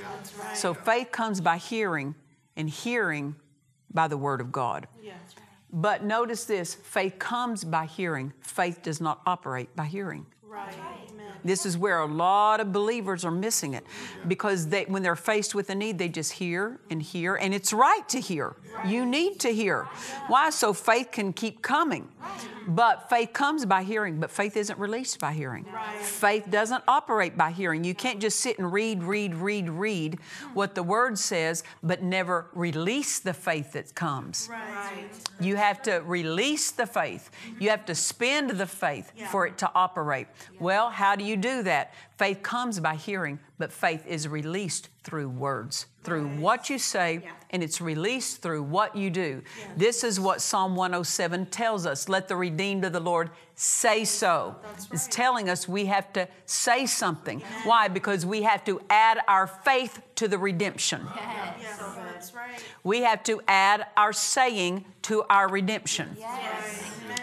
So 0.55 0.73
faith 0.73 1.11
comes 1.12 1.43
by 1.43 1.59
hearing, 1.59 2.14
and 2.57 2.71
hearing 2.71 3.37
by 3.93 4.09
the 4.09 4.16
word 4.16 4.40
of 4.40 4.50
God. 4.50 4.88
Yeah. 5.02 5.12
But 5.76 6.02
notice 6.02 6.47
this 6.47 6.75
faith 6.75 7.18
comes 7.18 7.62
by 7.62 7.85
hearing, 7.85 8.33
faith 8.40 8.83
does 8.83 8.99
not 8.99 9.21
operate 9.26 9.76
by 9.76 9.85
hearing. 9.85 10.25
Right. 10.42 10.75
Amen. 11.11 11.33
This 11.45 11.66
is 11.66 11.76
where 11.76 12.00
a 12.00 12.06
lot 12.06 12.61
of 12.61 12.73
believers 12.73 13.26
are 13.26 13.30
missing 13.30 13.75
it 13.75 13.85
because 14.26 14.68
they, 14.68 14.85
when 14.85 15.02
they're 15.02 15.14
faced 15.14 15.54
with 15.54 15.68
a 15.68 15.75
need, 15.75 15.99
they 15.99 16.09
just 16.09 16.33
hear 16.33 16.80
and 16.88 17.02
hear, 17.02 17.35
and 17.37 17.52
it's 17.52 17.75
right 17.75 18.09
to 18.09 18.21
hear. 18.21 18.56
You 18.85 19.06
need 19.06 19.40
to 19.40 19.49
hear. 19.52 19.85
Why? 20.28 20.50
So 20.50 20.73
faith 20.73 21.11
can 21.12 21.33
keep 21.33 21.62
coming. 21.62 22.09
But 22.68 23.09
faith 23.09 23.33
comes 23.33 23.64
by 23.64 23.85
hearing, 23.85 24.18
but 24.18 24.28
faith 24.28 24.56
isn't 24.56 24.76
released 24.78 25.21
by 25.21 25.33
hearing. 25.33 25.64
Faith 26.00 26.50
doesn't 26.50 26.83
operate 26.88 27.37
by 27.37 27.52
hearing. 27.52 27.85
You 27.85 27.95
can't 27.95 28.21
just 28.21 28.40
sit 28.40 28.59
and 28.59 28.73
read, 28.73 29.04
read, 29.04 29.37
read, 29.37 29.68
read 29.68 30.18
what 30.52 30.75
the 30.75 30.83
word 30.83 31.16
says, 31.16 31.62
but 31.85 32.02
never 32.02 32.47
release 32.54 33.21
the 33.21 33.33
faith 33.33 33.75
that 33.75 33.95
comes. 33.95 34.50
You 35.38 35.54
have 35.54 35.80
to 35.83 35.99
release 35.99 36.73
the 36.73 36.87
faith. 36.87 37.30
You 37.61 37.71
have 37.71 37.87
to 37.87 37.95
spend 37.95 38.50
the 38.50 38.66
faith 38.66 39.12
for 39.30 39.47
it 39.47 39.59
to 39.59 39.71
operate. 39.75 40.26
Well, 40.59 40.90
how 40.90 41.14
do 41.14 41.23
you 41.23 41.37
do 41.37 41.62
that? 41.62 41.95
Faith 42.18 42.42
comes 42.42 42.80
by 42.80 42.97
hearing, 42.97 43.38
but 43.59 43.73
faith 43.73 44.07
is 44.07 44.29
released 44.29 44.91
through 45.03 45.29
words, 45.29 45.87
through 46.03 46.27
what 46.27 46.69
you 46.69 46.79
say, 46.79 47.27
and 47.51 47.63
it's 47.63 47.81
released 47.81 48.43
through 48.43 48.63
what 48.63 48.95
you 48.95 49.09
do. 49.09 49.43
This 49.77 50.05
is 50.05 50.21
what 50.21 50.43
Psalm 50.43 50.77
107 50.77 51.47
tells 51.47 51.87
us. 51.87 52.09
Let 52.09 52.29
the 52.29 52.37
redeemed 52.37 52.85
of 52.85 52.93
the 52.93 53.01
Lord 53.01 53.31
say 53.55 54.05
so. 54.05 54.57
It's 54.93 55.07
telling 55.07 55.49
us 55.49 55.67
we 55.67 55.87
have 55.87 56.13
to 56.15 56.29
say 56.45 56.87
something. 56.87 57.41
Why? 57.65 57.89
Because 57.89 58.27
we 58.27 58.43
have 58.43 58.65
to 58.65 58.81
add 58.91 59.21
our 59.27 59.47
faith 59.47 60.01
to 60.17 60.29
the 60.29 60.39
redemption. 60.39 61.07
Yes. 61.15 61.77
That's 62.13 62.35
right. 62.35 62.63
We 62.85 63.01
have 63.03 63.23
to 63.25 63.41
add 63.47 63.87
our 63.97 64.13
saying 64.13 64.85
to 65.03 65.23
our 65.31 65.49
redemption. 65.49 66.17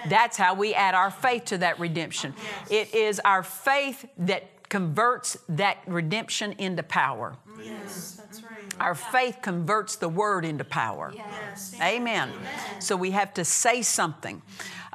That's 0.09 0.37
how 0.37 0.53
we 0.53 0.73
add 0.73 0.95
our 0.95 1.11
faith 1.11 1.45
to 1.45 1.57
that 1.59 1.79
redemption. 1.79 2.33
It 2.69 2.93
is 2.93 3.19
our 3.19 3.43
faith 3.43 4.05
that 4.17 4.52
converts 4.73 5.37
that 5.47 5.77
redemption 5.85 6.55
into 6.57 6.81
power. 6.81 7.37
Yes, 7.63 8.15
that's 8.15 8.41
right. 8.41 8.73
Our 8.79 8.95
faith 8.95 9.37
converts 9.43 9.97
the 9.97 10.09
word 10.09 10.43
into 10.43 10.63
power. 10.63 11.13
Yes. 11.15 11.75
Amen. 11.79 12.31
So 12.79 12.95
we 12.95 13.11
have 13.11 13.35
to 13.35 13.45
say 13.45 13.83
something. 13.83 14.41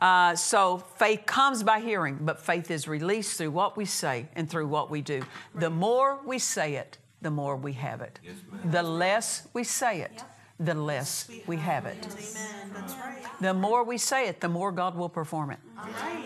Uh, 0.03 0.35
so 0.35 0.79
faith 0.97 1.27
comes 1.27 1.63
by 1.63 1.79
hearing, 1.79 2.19
but 2.21 2.41
faith 2.41 2.73
is 2.73 2.89
released 2.89 3.39
through 3.39 3.53
what 3.53 3.77
we 3.77 3.85
say 3.85 4.27
and 4.35 4.51
through 4.51 4.67
what 4.67 4.91
we 4.91 5.01
do. 5.01 5.23
The 5.55 5.71
more 5.71 6.19
we 6.27 6.41
say 6.41 6.75
it, 6.75 6.99
the 7.23 7.31
more 7.31 7.57
we 7.57 7.75
have 7.75 8.01
it. 8.01 8.19
the 8.65 8.83
less 8.83 9.47
we 9.53 9.63
say 9.63 10.01
it, 10.01 10.25
the 10.61 10.75
less 10.75 11.29
we 11.47 11.57
have 11.57 11.87
it. 11.87 12.07
Amen. 12.07 12.71
That's 12.75 12.95
right. 12.95 13.23
The 13.41 13.55
more 13.55 13.85
we 13.85 13.99
say 13.99 14.29
it, 14.29 14.41
the 14.41 14.49
more 14.49 14.73
God 14.73 14.97
will 14.97 15.09
perform 15.09 15.51
it. 15.51 15.59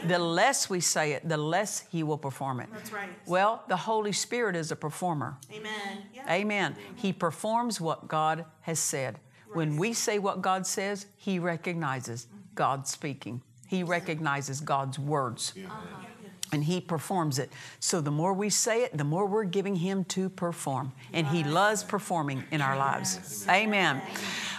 The 0.08 0.18
less 0.18 0.70
we 0.70 0.80
say 0.80 1.12
it, 1.12 1.28
the 1.28 1.36
less 1.36 1.84
He 1.90 2.02
will 2.02 2.18
perform 2.18 2.60
it. 2.60 2.68
That's 2.72 2.92
right. 2.92 3.10
Well, 3.26 3.62
the 3.68 3.76
Holy 3.76 4.12
Spirit 4.12 4.56
is 4.56 4.70
a 4.72 4.76
performer. 4.76 5.36
Amen. 5.52 6.04
Yeah. 6.14 6.32
Amen. 6.32 6.76
He 6.96 7.12
performs 7.12 7.80
what 7.80 8.08
God 8.08 8.44
has 8.62 8.78
said. 8.78 9.18
When 9.52 9.76
we 9.76 9.92
say 9.92 10.18
what 10.18 10.40
God 10.40 10.66
says, 10.66 11.06
He 11.16 11.38
recognizes 11.38 12.26
God 12.54 12.86
speaking. 12.86 13.42
He 13.66 13.82
recognizes 13.82 14.60
God's 14.60 14.98
words. 14.98 15.52
Uh-huh. 15.56 16.06
And 16.52 16.64
He 16.64 16.80
performs 16.80 17.38
it. 17.38 17.50
So 17.80 18.00
the 18.00 18.10
more 18.10 18.34
we 18.34 18.50
say 18.50 18.82
it, 18.82 18.96
the 18.96 19.04
more 19.04 19.26
we're 19.26 19.44
giving 19.44 19.76
Him 19.76 20.04
to 20.04 20.28
perform. 20.28 20.92
And 21.12 21.26
He 21.26 21.42
loves 21.44 21.82
performing 21.82 22.44
in 22.50 22.60
our 22.60 22.76
lives. 22.76 23.46
Amen. 23.48 24.02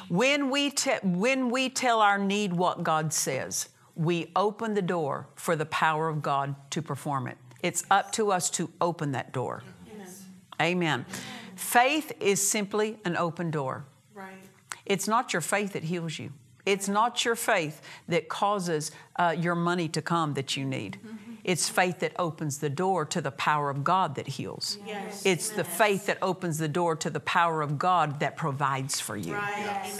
When 0.09 0.49
we, 0.49 0.71
te- 0.71 0.99
when 1.03 1.49
we 1.49 1.69
tell 1.69 2.01
our 2.01 2.17
need 2.17 2.53
what 2.53 2.83
God 2.83 3.13
says, 3.13 3.69
we 3.95 4.31
open 4.35 4.73
the 4.73 4.81
door 4.81 5.27
for 5.35 5.55
the 5.55 5.67
power 5.67 6.09
of 6.09 6.21
God 6.21 6.55
to 6.71 6.81
perform 6.81 7.27
it. 7.27 7.37
It's 7.61 7.85
up 7.89 8.11
to 8.13 8.31
us 8.31 8.49
to 8.51 8.69
open 8.81 9.11
that 9.13 9.31
door. 9.31 9.63
Amen. 10.61 11.05
Faith 11.55 12.11
is 12.19 12.45
simply 12.47 12.97
an 13.05 13.17
open 13.17 13.51
door. 13.51 13.85
Right. 14.13 14.33
It's 14.85 15.07
not 15.07 15.33
your 15.33 15.41
faith 15.41 15.73
that 15.73 15.83
heals 15.83 16.19
you. 16.19 16.31
It's 16.65 16.87
not 16.87 17.25
your 17.25 17.35
faith 17.35 17.81
that 18.07 18.29
causes 18.29 18.91
uh, 19.17 19.35
your 19.37 19.55
money 19.55 19.87
to 19.89 20.01
come 20.01 20.33
that 20.35 20.55
you 20.55 20.65
need. 20.65 20.97
It's 21.43 21.67
faith 21.67 21.99
that 21.99 22.13
opens 22.17 22.59
the 22.59 22.69
door 22.69 23.05
to 23.05 23.19
the 23.19 23.31
power 23.31 23.69
of 23.69 23.83
God 23.83 24.15
that 24.15 24.27
heals. 24.27 24.77
Yes. 24.85 25.25
It's 25.25 25.49
the 25.49 25.63
faith 25.63 26.05
that 26.05 26.17
opens 26.21 26.57
the 26.57 26.69
door 26.69 26.95
to 26.97 27.09
the 27.09 27.19
power 27.19 27.61
of 27.61 27.77
God 27.77 28.21
that 28.21 28.37
provides 28.37 28.99
for 29.01 29.17
you. 29.17 29.33
Right. 29.33 29.91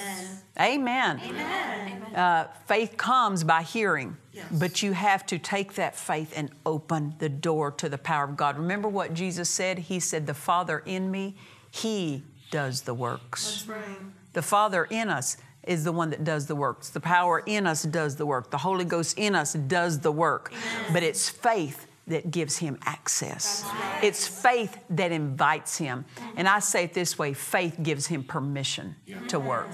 Amen. 0.57 1.19
Amen. 1.19 1.21
Amen. 1.25 2.15
Uh, 2.15 2.47
faith 2.67 2.95
comes 2.95 3.43
by 3.43 3.63
hearing, 3.63 4.15
Yes. 4.31 4.45
but 4.51 4.83
you 4.83 4.93
have 4.93 5.25
to 5.25 5.39
take 5.39 5.73
that 5.73 5.95
faith 5.95 6.31
and 6.35 6.49
open 6.65 7.15
the 7.17 7.29
door 7.29 7.71
to 7.71 7.89
the 7.89 7.97
power 7.97 8.23
of 8.25 8.37
God. 8.37 8.57
Remember 8.57 8.87
what 8.87 9.13
Jesus 9.13 9.49
said? 9.49 9.79
He 9.79 9.99
said, 9.99 10.27
The 10.27 10.33
Father 10.33 10.83
in 10.85 11.09
me, 11.11 11.35
He 11.71 12.23
does 12.51 12.81
the 12.81 12.93
works. 12.93 13.65
That's 13.65 13.67
right. 13.67 13.97
The 14.33 14.43
Father 14.43 14.85
in 14.85 15.09
us 15.09 15.37
is 15.65 15.83
the 15.83 15.91
one 15.91 16.09
that 16.09 16.23
does 16.23 16.47
the 16.47 16.55
works. 16.55 16.89
The 16.89 16.99
power 16.99 17.43
in 17.45 17.67
us 17.67 17.83
does 17.83 18.15
the 18.15 18.25
work. 18.25 18.51
The 18.51 18.57
Holy 18.57 18.85
Ghost 18.85 19.17
in 19.17 19.35
us 19.35 19.53
does 19.53 19.99
the 19.99 20.11
work. 20.11 20.53
But 20.91 21.03
it's 21.03 21.29
faith 21.29 21.87
that 22.07 22.31
gives 22.31 22.57
him 22.57 22.77
access. 22.85 23.63
It's 24.01 24.27
faith 24.27 24.77
that 24.89 25.11
invites 25.11 25.77
him. 25.77 26.03
And 26.35 26.47
I 26.49 26.59
say 26.59 26.83
it 26.83 26.93
this 26.93 27.17
way 27.17 27.33
faith 27.33 27.77
gives 27.81 28.07
him 28.07 28.23
permission 28.23 28.95
to 29.29 29.39
work. 29.39 29.69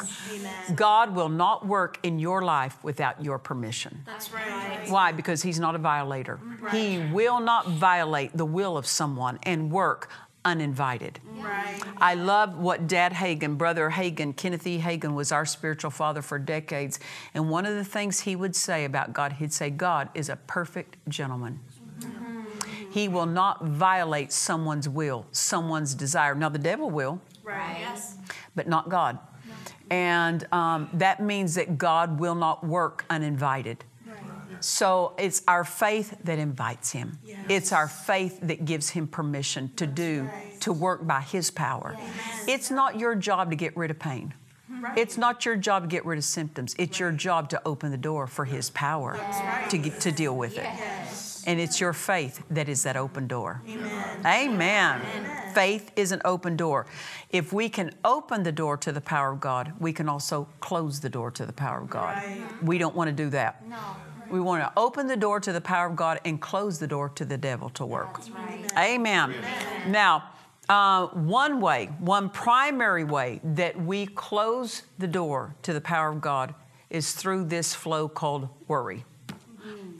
God 0.75 1.15
will 1.15 1.29
not 1.29 1.65
work 1.65 1.97
in 2.03 2.19
your 2.19 2.43
life 2.43 2.77
without 2.83 3.23
your 3.23 3.39
permission. 3.39 4.03
That's 4.05 4.31
right. 4.31 4.85
Why? 4.89 5.11
Because 5.11 5.41
he's 5.41 5.59
not 5.59 5.73
a 5.73 5.79
violator. 5.79 6.39
He 6.71 6.99
will 7.11 7.39
not 7.39 7.67
violate 7.67 8.35
the 8.37 8.45
will 8.45 8.77
of 8.77 8.85
someone 8.85 9.39
and 9.43 9.71
work 9.71 10.09
uninvited. 10.45 11.19
Right. 11.37 11.79
I 11.97 12.13
love 12.15 12.57
what 12.57 12.87
Dad 12.87 13.13
Hagin, 13.13 13.57
Brother 13.57 13.89
Hagin, 13.91 14.35
Kenneth 14.35 14.65
E. 14.65 14.79
Hagin 14.79 15.13
was 15.13 15.31
our 15.31 15.45
spiritual 15.45 15.91
father 15.91 16.21
for 16.21 16.39
decades. 16.39 16.99
And 17.33 17.49
one 17.49 17.65
of 17.65 17.75
the 17.75 17.83
things 17.83 18.21
he 18.21 18.35
would 18.35 18.55
say 18.55 18.85
about 18.85 19.13
God, 19.13 19.33
he'd 19.33 19.53
say, 19.53 19.69
God 19.69 20.09
is 20.13 20.29
a 20.29 20.35
perfect 20.35 20.97
gentleman. 21.07 21.59
He 22.91 23.07
will 23.07 23.27
not 23.27 23.63
violate 23.65 24.31
someone's 24.31 24.89
will, 24.89 25.27
someone's 25.31 25.93
desire. 25.93 26.33
Now, 26.33 26.49
the 26.49 26.57
devil 26.57 26.89
will, 26.89 27.21
Right. 27.43 27.77
Yes. 27.79 28.17
but 28.55 28.67
not 28.67 28.89
God. 28.89 29.19
And 29.91 30.47
um, 30.53 30.89
that 30.93 31.19
means 31.19 31.55
that 31.55 31.77
God 31.77 32.19
will 32.19 32.35
not 32.35 32.63
work 32.65 33.05
uninvited. 33.09 33.83
So 34.61 35.13
it's 35.17 35.41
our 35.47 35.63
faith 35.63 36.17
that 36.23 36.39
invites 36.39 36.91
him. 36.91 37.19
It's 37.47 37.71
our 37.71 37.87
faith 37.87 38.39
that 38.43 38.65
gives 38.65 38.89
him 38.89 39.07
permission 39.07 39.71
to 39.75 39.87
do, 39.87 40.23
right. 40.23 40.61
to 40.61 40.73
work 40.73 41.05
by 41.05 41.21
his 41.21 41.51
power. 41.51 41.97
It's 42.47 42.69
not 42.71 42.99
your 42.99 43.15
job 43.15 43.49
to 43.49 43.55
get 43.55 43.75
rid 43.77 43.91
of 43.91 43.99
pain. 43.99 44.33
It's 44.95 45.17
not 45.17 45.45
your 45.45 45.55
job 45.55 45.83
to 45.83 45.87
get 45.87 46.05
rid 46.05 46.17
of 46.17 46.23
symptoms. 46.23 46.75
It's 46.77 46.99
your 46.99 47.11
job 47.11 47.49
to 47.49 47.61
open 47.65 47.91
the 47.91 47.97
door 47.97 48.27
for 48.27 48.45
his 48.45 48.69
power 48.69 49.19
to, 49.69 49.77
get, 49.77 49.99
to 50.01 50.11
deal 50.11 50.35
with 50.35 50.57
it. 50.57 50.69
And 51.47 51.59
it's 51.59 51.79
your 51.81 51.93
faith 51.93 52.43
that 52.51 52.69
is 52.69 52.83
that 52.83 52.95
open 52.95 53.27
door. 53.27 53.61
Amen. 54.25 55.01
Faith 55.53 55.91
is 55.95 56.11
an 56.11 56.21
open 56.23 56.55
door. 56.55 56.85
If 57.31 57.51
we 57.51 57.69
can 57.69 57.91
open 58.05 58.43
the 58.43 58.51
door 58.51 58.77
to 58.77 58.91
the 58.91 59.01
power 59.01 59.31
of 59.31 59.39
God, 59.39 59.73
we 59.79 59.91
can 59.93 60.07
also 60.07 60.47
close 60.59 60.99
the 60.99 61.09
door 61.09 61.31
to 61.31 61.45
the 61.45 61.53
power 61.53 61.81
of 61.81 61.89
God. 61.89 62.21
We 62.61 62.77
don't 62.77 62.95
want 62.95 63.07
to 63.09 63.15
do 63.15 63.29
that. 63.31 63.67
No. 63.67 63.77
We 64.31 64.39
want 64.39 64.63
to 64.63 64.71
open 64.79 65.07
the 65.07 65.17
door 65.17 65.39
to 65.39 65.51
the 65.51 65.61
power 65.61 65.87
of 65.87 65.95
God 65.95 66.19
and 66.25 66.39
close 66.39 66.79
the 66.79 66.87
door 66.87 67.09
to 67.09 67.25
the 67.25 67.37
devil 67.37 67.69
to 67.71 67.85
work. 67.85 68.21
Amen. 68.77 69.33
Now, 69.87 70.29
uh, 70.69 71.07
one 71.07 71.59
way, 71.61 71.87
one 71.99 72.29
primary 72.29 73.03
way 73.03 73.41
that 73.43 73.79
we 73.79 74.05
close 74.05 74.83
the 74.99 75.07
door 75.07 75.55
to 75.63 75.73
the 75.73 75.81
power 75.81 76.09
of 76.11 76.21
God 76.21 76.53
is 76.89 77.13
through 77.13 77.45
this 77.45 77.73
flow 77.73 78.07
called 78.07 78.49
worry. 78.67 79.03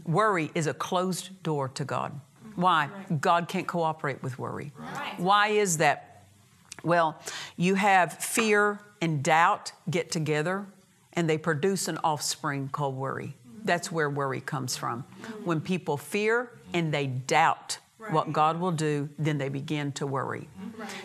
Worry 0.05 0.51
is 0.55 0.67
a 0.67 0.73
closed 0.73 1.41
door 1.43 1.69
to 1.69 1.85
God. 1.85 2.19
Why? 2.55 2.89
God 3.21 3.47
can't 3.47 3.67
cooperate 3.67 4.21
with 4.21 4.37
worry. 4.37 4.71
Why 5.17 5.49
is 5.49 5.77
that? 5.77 6.25
Well, 6.83 7.19
you 7.57 7.75
have 7.75 8.13
fear 8.13 8.79
and 9.01 9.23
doubt 9.23 9.71
get 9.89 10.11
together 10.11 10.65
and 11.13 11.29
they 11.29 11.37
produce 11.37 11.87
an 11.87 11.97
offspring 12.03 12.69
called 12.69 12.95
worry. 12.95 13.35
That's 13.69 13.91
where 13.91 14.09
worry 14.09 14.41
comes 14.41 14.75
from. 14.75 15.03
When 15.43 15.61
people 15.61 15.95
fear 15.95 16.49
and 16.73 16.91
they 16.91 17.05
doubt 17.05 17.77
what 18.09 18.33
God 18.33 18.59
will 18.59 18.71
do, 18.71 19.09
then 19.19 19.37
they 19.37 19.49
begin 19.49 19.91
to 19.91 20.07
worry. 20.07 20.49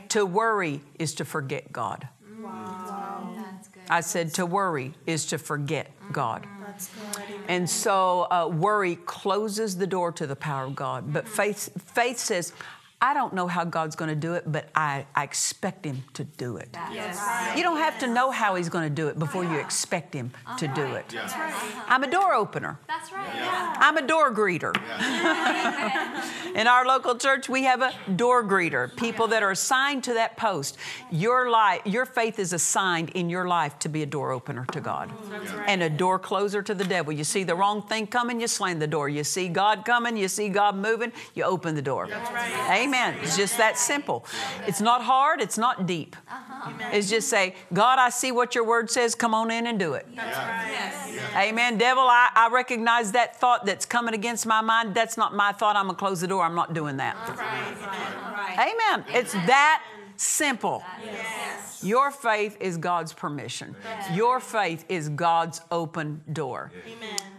To 0.08 0.24
worry 0.24 0.80
is 0.98 1.14
to 1.16 1.26
forget 1.26 1.70
God. 1.70 2.08
That's 3.36 3.68
good. 3.68 3.82
I 3.90 4.00
said 4.00 4.32
to 4.34 4.46
worry 4.46 4.94
is 5.06 5.26
to 5.26 5.36
forget 5.36 5.90
God. 6.10 6.46
And 7.48 7.68
so 7.68 8.28
uh, 8.30 8.48
worry 8.48 8.96
closes 8.96 9.76
the 9.76 9.86
door 9.86 10.10
to 10.12 10.26
the 10.26 10.34
power 10.36 10.64
of 10.64 10.74
God. 10.74 11.12
But 11.12 11.28
faith, 11.28 11.68
faith 11.92 12.18
says, 12.18 12.54
I 13.04 13.12
don't 13.12 13.34
know 13.34 13.46
how 13.46 13.64
God's 13.64 13.96
going 13.96 14.08
to 14.08 14.16
do 14.16 14.32
it, 14.32 14.50
but 14.50 14.70
I, 14.74 15.04
I 15.14 15.24
expect 15.24 15.84
Him 15.84 16.04
to 16.14 16.24
do 16.24 16.56
it. 16.56 16.70
Yes. 16.90 17.20
You 17.54 17.62
don't 17.62 17.76
have 17.76 17.98
to 17.98 18.06
know 18.06 18.30
how 18.30 18.54
He's 18.54 18.70
going 18.70 18.88
to 18.88 18.94
do 19.02 19.08
it 19.08 19.18
before 19.18 19.44
you 19.44 19.58
expect 19.58 20.14
Him 20.14 20.32
to 20.56 20.66
do 20.68 20.86
it. 20.94 21.14
I'm 21.86 22.02
a 22.02 22.10
door 22.10 22.32
opener. 22.32 22.78
That's 22.88 23.12
right. 23.12 23.28
Yeah. 23.34 23.76
I'm 23.78 23.98
a 23.98 24.06
door 24.06 24.32
greeter. 24.32 24.74
In 26.56 26.66
our 26.66 26.86
local 26.86 27.14
church, 27.16 27.46
we 27.46 27.64
have 27.64 27.82
a 27.82 27.92
door 28.16 28.42
greeter, 28.42 28.96
people 28.96 29.26
that 29.28 29.42
are 29.42 29.50
assigned 29.50 30.02
to 30.04 30.14
that 30.14 30.38
post. 30.38 30.78
Your 31.10 31.50
life, 31.50 31.82
your 31.84 32.06
faith 32.06 32.38
is 32.38 32.54
assigned 32.54 33.10
in 33.10 33.28
your 33.28 33.46
life 33.46 33.78
to 33.80 33.90
be 33.90 34.02
a 34.02 34.06
door 34.06 34.32
opener 34.32 34.64
to 34.72 34.80
God 34.80 35.10
and 35.66 35.82
a 35.82 35.90
door 35.90 36.18
closer 36.18 36.62
to 36.62 36.72
the 36.72 36.84
devil. 36.84 37.12
You 37.12 37.24
see 37.24 37.44
the 37.44 37.54
wrong 37.54 37.82
thing 37.82 38.06
coming, 38.06 38.40
you 38.40 38.48
slam 38.48 38.78
the 38.78 38.86
door. 38.86 39.10
You 39.10 39.24
see 39.24 39.48
God 39.50 39.84
coming, 39.84 40.16
you 40.16 40.28
see 40.28 40.48
God 40.48 40.74
moving, 40.74 41.12
you 41.34 41.44
open 41.44 41.74
the 41.74 41.82
door. 41.82 42.08
Amen. 42.70 42.93
It's 43.22 43.36
just 43.36 43.58
that 43.58 43.78
simple. 43.78 44.24
It's 44.66 44.80
not 44.80 45.02
hard, 45.02 45.40
it's 45.40 45.58
not 45.58 45.86
deep. 45.86 46.16
It's 46.92 47.10
just 47.10 47.28
say, 47.28 47.54
God, 47.72 47.98
I 47.98 48.10
see 48.10 48.32
what 48.32 48.54
your 48.54 48.64
word 48.64 48.90
says. 48.90 49.14
Come 49.14 49.34
on 49.34 49.50
in 49.50 49.66
and 49.66 49.78
do 49.78 49.94
it. 49.94 50.06
Amen. 51.36 51.78
Devil, 51.78 52.04
I, 52.04 52.30
I 52.34 52.48
recognize 52.52 53.12
that 53.12 53.36
thought 53.40 53.66
that's 53.66 53.86
coming 53.86 54.14
against 54.14 54.46
my 54.46 54.60
mind. 54.60 54.94
That's 54.94 55.16
not 55.16 55.34
my 55.34 55.52
thought. 55.52 55.76
I'm 55.76 55.86
going 55.86 55.96
to 55.96 55.98
close 55.98 56.20
the 56.20 56.26
door. 56.26 56.44
I'm 56.44 56.54
not 56.54 56.74
doing 56.74 56.96
that. 56.98 57.16
Amen. 58.58 59.04
It's 59.08 59.32
that 59.32 59.82
simple. 60.16 60.82
Your 61.82 62.10
faith 62.10 62.56
is 62.60 62.78
God's 62.78 63.12
permission. 63.12 63.74
Your 64.12 64.40
faith 64.40 64.84
is 64.88 65.08
God's 65.10 65.60
open 65.70 66.22
door. 66.32 66.72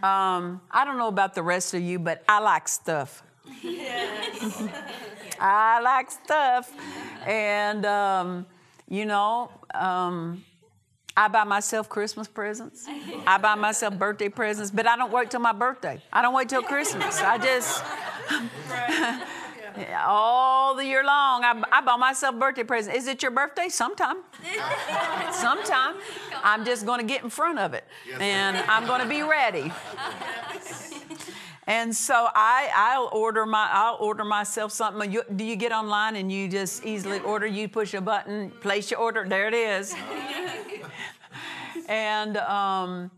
Um, 0.02 0.60
I 0.70 0.84
don't 0.84 0.98
know 0.98 1.08
about 1.08 1.34
the 1.34 1.42
rest 1.42 1.74
of 1.74 1.82
you, 1.82 1.98
but 1.98 2.22
I 2.28 2.38
like 2.38 2.68
stuff. 2.68 3.22
I 5.40 5.80
like 5.80 6.10
stuff. 6.10 6.72
And, 7.26 7.84
um, 7.86 8.46
you 8.88 9.04
know, 9.04 9.50
um, 9.74 10.44
I 11.16 11.28
buy 11.28 11.44
myself 11.44 11.88
Christmas 11.88 12.28
presents. 12.28 12.86
I 13.26 13.38
buy 13.38 13.54
myself 13.54 13.98
birthday 13.98 14.28
presents, 14.28 14.70
but 14.70 14.86
I 14.86 14.96
don't 14.96 15.10
wait 15.10 15.30
till 15.30 15.40
my 15.40 15.52
birthday. 15.52 16.02
I 16.12 16.20
don't 16.22 16.34
wait 16.34 16.48
till 16.48 16.62
Christmas. 16.62 17.20
I 17.20 17.38
just, 17.38 17.82
all 20.06 20.74
the 20.74 20.84
year 20.84 21.04
long. 21.04 21.44
I, 21.44 21.62
I 21.72 21.80
bought 21.80 21.98
myself 21.98 22.38
birthday 22.38 22.64
presents. 22.64 22.96
Is 22.98 23.06
it 23.06 23.22
your 23.22 23.30
birthday? 23.30 23.68
Sometime. 23.68 24.18
Sometime. 25.32 25.94
I'm 26.42 26.64
just 26.64 26.86
going 26.86 27.00
to 27.00 27.06
get 27.06 27.24
in 27.24 27.30
front 27.30 27.58
of 27.58 27.74
it, 27.74 27.84
and 28.20 28.56
I'm 28.68 28.86
going 28.86 29.00
to 29.00 29.08
be 29.08 29.22
ready. 29.22 29.72
And 31.66 31.94
so 31.94 32.28
I, 32.34 32.70
I'll 32.74 33.10
order 33.12 33.44
my, 33.44 33.68
I'll 33.72 33.96
order 34.00 34.24
myself 34.24 34.70
something. 34.70 35.10
You, 35.10 35.22
do 35.34 35.44
you 35.44 35.56
get 35.56 35.72
online 35.72 36.14
and 36.14 36.30
you 36.30 36.48
just 36.48 36.84
easily 36.84 37.18
order? 37.20 37.46
You 37.46 37.68
push 37.68 37.92
a 37.94 38.00
button, 38.00 38.50
place 38.60 38.90
your 38.90 39.00
order. 39.00 39.24
There 39.28 39.48
it 39.48 39.54
is. 39.54 39.94
and 41.88 42.36
um, 42.36 43.10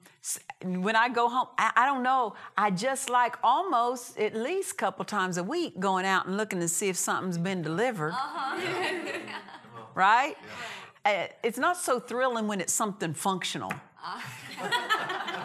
when 0.64 0.96
I 0.96 1.10
go 1.10 1.28
home, 1.28 1.48
I, 1.58 1.72
I 1.76 1.86
don't 1.86 2.02
know. 2.02 2.34
I 2.56 2.70
just 2.70 3.10
like 3.10 3.36
almost 3.42 4.18
at 4.18 4.34
least 4.34 4.72
a 4.72 4.76
couple 4.76 5.04
times 5.04 5.36
a 5.36 5.44
week 5.44 5.78
going 5.78 6.06
out 6.06 6.26
and 6.26 6.38
looking 6.38 6.60
to 6.60 6.68
see 6.68 6.88
if 6.88 6.96
something's 6.96 7.38
been 7.38 7.60
delivered. 7.60 8.14
right? 9.94 10.36
Uh, 11.04 11.26
it's 11.42 11.58
not 11.58 11.76
so 11.76 12.00
thrilling 12.00 12.46
when 12.48 12.62
it's 12.62 12.72
something 12.72 13.12
functional. 13.12 13.72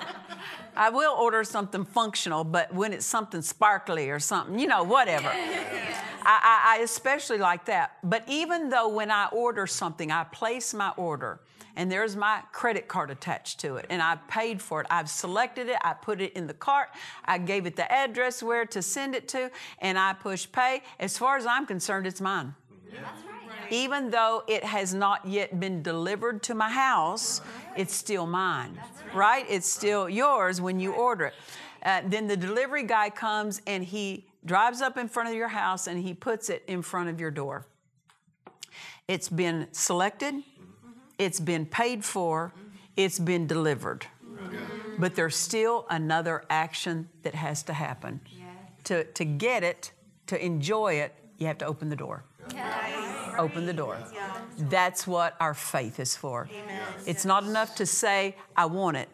I 0.76 0.90
will 0.90 1.14
order 1.14 1.44
something 1.44 1.86
functional, 1.86 2.44
but 2.44 2.74
when 2.74 2.94
it's 2.94 3.06
something 3.06 3.42
sparkly 3.42 4.10
or 4.10 4.20
something, 4.20 4.60
you 4.60 4.68
know, 4.68 4.84
whatever. 4.84 5.30
I, 5.30 6.76
I, 6.76 6.78
I 6.78 6.82
especially 6.84 7.38
like 7.38 7.66
that. 7.66 7.98
But 8.04 8.24
even 8.28 8.70
though 8.70 8.90
when 8.90 9.12
I 9.12 9.28
order 9.28 9.68
something, 9.68 10.12
I 10.12 10.24
place 10.24 10.74
my 10.74 10.92
order 10.98 11.40
and 11.76 11.92
there's 11.92 12.16
my 12.16 12.42
credit 12.52 12.88
card 12.88 13.10
attached 13.10 13.60
to 13.62 13.78
it 13.78 13.88
and 13.90 14.02
I've 14.02 14.28
paid 14.28 14.62
for 14.62 14.82
it. 14.82 14.88
I've 14.90 15.10
selected 15.10 15.70
it, 15.70 15.78
I 15.84 15.94
put 15.94 16.22
it 16.22 16.34
in 16.34 16.48
the 16.48 16.54
cart, 16.54 16.90
I 17.26 17.38
gave 17.38 17.66
it 17.66 17.76
the 17.76 17.92
address 17.92 18.44
where 18.44 18.66
to 18.68 18.82
send 18.82 19.16
it 19.16 19.28
to, 19.30 19.52
and 19.80 19.98
I 19.98 20.14
push 20.14 20.48
pay. 20.52 20.84
As 21.00 21.18
far 21.18 21.38
as 21.38 21.46
I'm 21.46 21.66
concerned, 21.66 22.08
it's 22.08 22.22
mine 22.22 22.54
even 23.70 24.10
though 24.10 24.44
it 24.48 24.64
has 24.64 24.94
not 24.94 25.26
yet 25.26 25.60
been 25.60 25.82
delivered 25.82 26.44
to 26.44 26.56
my 26.56 26.70
house, 26.70 27.42
it's 27.76 27.94
still 27.94 28.26
mine, 28.26 28.80
right? 29.14 29.46
It's 29.50 29.70
still 29.70 30.10
yours 30.10 30.62
when 30.62 30.80
you 30.80 30.94
order 30.94 31.26
it. 31.26 31.34
Uh, 31.84 32.02
then 32.06 32.28
the 32.28 32.38
delivery 32.38 32.84
guy 32.84 33.10
comes 33.10 33.62
and 33.68 33.84
he 33.84 34.26
drives 34.46 34.82
up 34.82 34.98
in 34.98 35.08
front 35.08 35.30
of 35.30 35.36
your 35.36 35.50
house 35.50 35.88
and 35.88 36.02
he 36.02 36.14
puts 36.14 36.50
it 36.50 36.64
in 36.68 36.82
front 36.82 37.10
of 37.10 37.20
your 37.20 37.32
door. 37.32 37.66
It's 39.08 39.28
been 39.28 39.68
selected, 39.72 40.36
it's 41.18 41.40
been 41.40 41.66
paid 41.66 42.06
for, 42.06 42.54
it's 42.96 43.20
been 43.20 43.48
delivered. 43.48 44.06
But 44.98 45.16
there's 45.16 45.36
still 45.36 45.86
another 45.90 46.44
action 46.50 47.10
that 47.24 47.36
has 47.36 47.64
to 47.64 47.74
happen. 47.74 48.22
To, 48.86 49.04
to 49.04 49.26
get 49.26 49.64
it, 49.64 49.92
to 50.28 50.44
enjoy 50.44 50.96
it, 50.96 51.14
you 51.38 51.48
have 51.48 51.58
to 51.60 51.66
open 51.66 51.90
the 51.90 51.96
door 51.96 52.24
open 53.38 53.66
the 53.66 53.74
door. 53.74 53.98
That's 54.58 55.06
what 55.08 55.36
our 55.40 55.54
faith 55.54 56.00
is 56.00 56.16
for. 56.16 56.50
It's 57.06 57.26
not 57.26 57.44
enough 57.44 57.76
to 57.76 57.86
say, 57.86 58.36
I 58.56 58.66
want 58.66 58.98
it. 58.98 59.10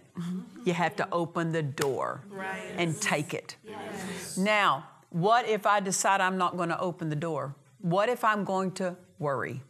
You 0.66 0.74
have 0.74 0.96
to 0.98 1.08
open 1.12 1.52
the 1.52 1.64
door 1.64 2.22
and 2.78 3.00
take 3.02 3.34
it. 3.34 3.56
Now, 4.38 4.88
what 5.10 5.48
if 5.48 5.66
I 5.66 5.80
decide 5.80 6.22
I'm 6.22 6.38
not 6.38 6.58
going 6.58 6.70
to 6.70 6.80
open 6.80 7.10
the 7.10 7.16
door? 7.16 7.56
What 7.82 8.10
if 8.10 8.24
I'm 8.24 8.44
going 8.44 8.72
to 8.74 8.96
worry? 9.18 9.62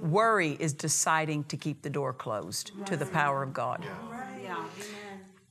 Worry 0.00 0.56
is 0.58 0.72
deciding 0.72 1.44
to 1.44 1.56
keep 1.56 1.82
the 1.82 1.90
door 1.90 2.12
closed 2.12 2.72
to 2.86 2.96
the 2.96 3.06
power 3.06 3.42
of 3.42 3.52
God. 3.52 3.84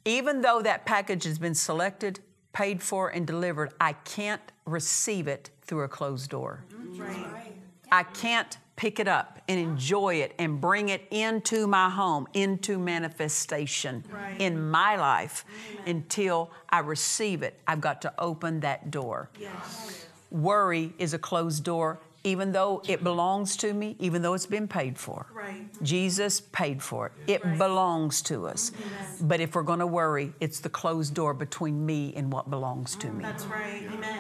Even 0.04 0.42
though 0.42 0.62
that 0.62 0.86
package 0.86 1.24
has 1.26 1.38
been 1.38 1.54
selected, 1.54 2.20
paid 2.54 2.82
for, 2.82 3.10
and 3.10 3.26
delivered, 3.26 3.74
I 3.80 3.94
can't 3.94 4.42
receive 4.66 5.28
it 5.28 5.52
through 5.62 5.84
a 5.84 5.88
closed 5.88 6.30
door. 6.30 6.66
I 7.92 8.04
can't 8.04 8.58
pick 8.76 9.00
it 9.00 9.08
up 9.08 9.40
and 9.48 9.60
enjoy 9.60 10.16
it 10.16 10.34
and 10.40 10.60
bring 10.60 10.90
it 10.90 11.06
into 11.12 11.68
my 11.68 11.90
home, 11.90 12.28
into 12.34 12.80
manifestation 12.80 14.04
in 14.40 14.70
my 14.70 14.96
life 14.96 15.46
until 15.86 16.50
I 16.70 16.80
receive 16.80 17.44
it. 17.44 17.60
I've 17.68 17.82
got 17.82 18.02
to 18.04 18.14
open 18.18 18.62
that 18.62 18.90
door. 18.90 19.30
Worry 20.32 20.94
is 20.98 21.14
a 21.14 21.20
closed 21.20 21.64
door, 21.64 22.00
even 22.24 22.52
though 22.54 22.82
it 22.88 23.04
belongs 23.04 23.58
to 23.58 23.74
me, 23.74 23.96
even 24.00 24.22
though 24.22 24.34
it's 24.34 24.46
been 24.46 24.68
paid 24.68 24.98
for. 24.98 25.26
Right. 25.34 25.68
Jesus 25.84 26.40
paid 26.40 26.82
for 26.82 27.08
it. 27.08 27.14
It 27.28 27.58
belongs 27.58 28.22
to 28.24 28.48
us. 28.48 28.72
But 29.20 29.42
if 29.42 29.56
we're 29.56 29.64
going 29.64 29.80
to 29.80 29.88
worry, 29.88 30.34
it's 30.40 30.60
the 30.60 30.70
closed 30.70 31.14
door 31.14 31.34
between 31.34 31.86
me 31.86 32.14
and 32.16 32.32
what 32.32 32.50
belongs 32.50 32.96
to 32.98 33.12
me. 33.12 33.24
That's 33.24 33.46
right. 33.46 33.84
Amen. 33.92 34.11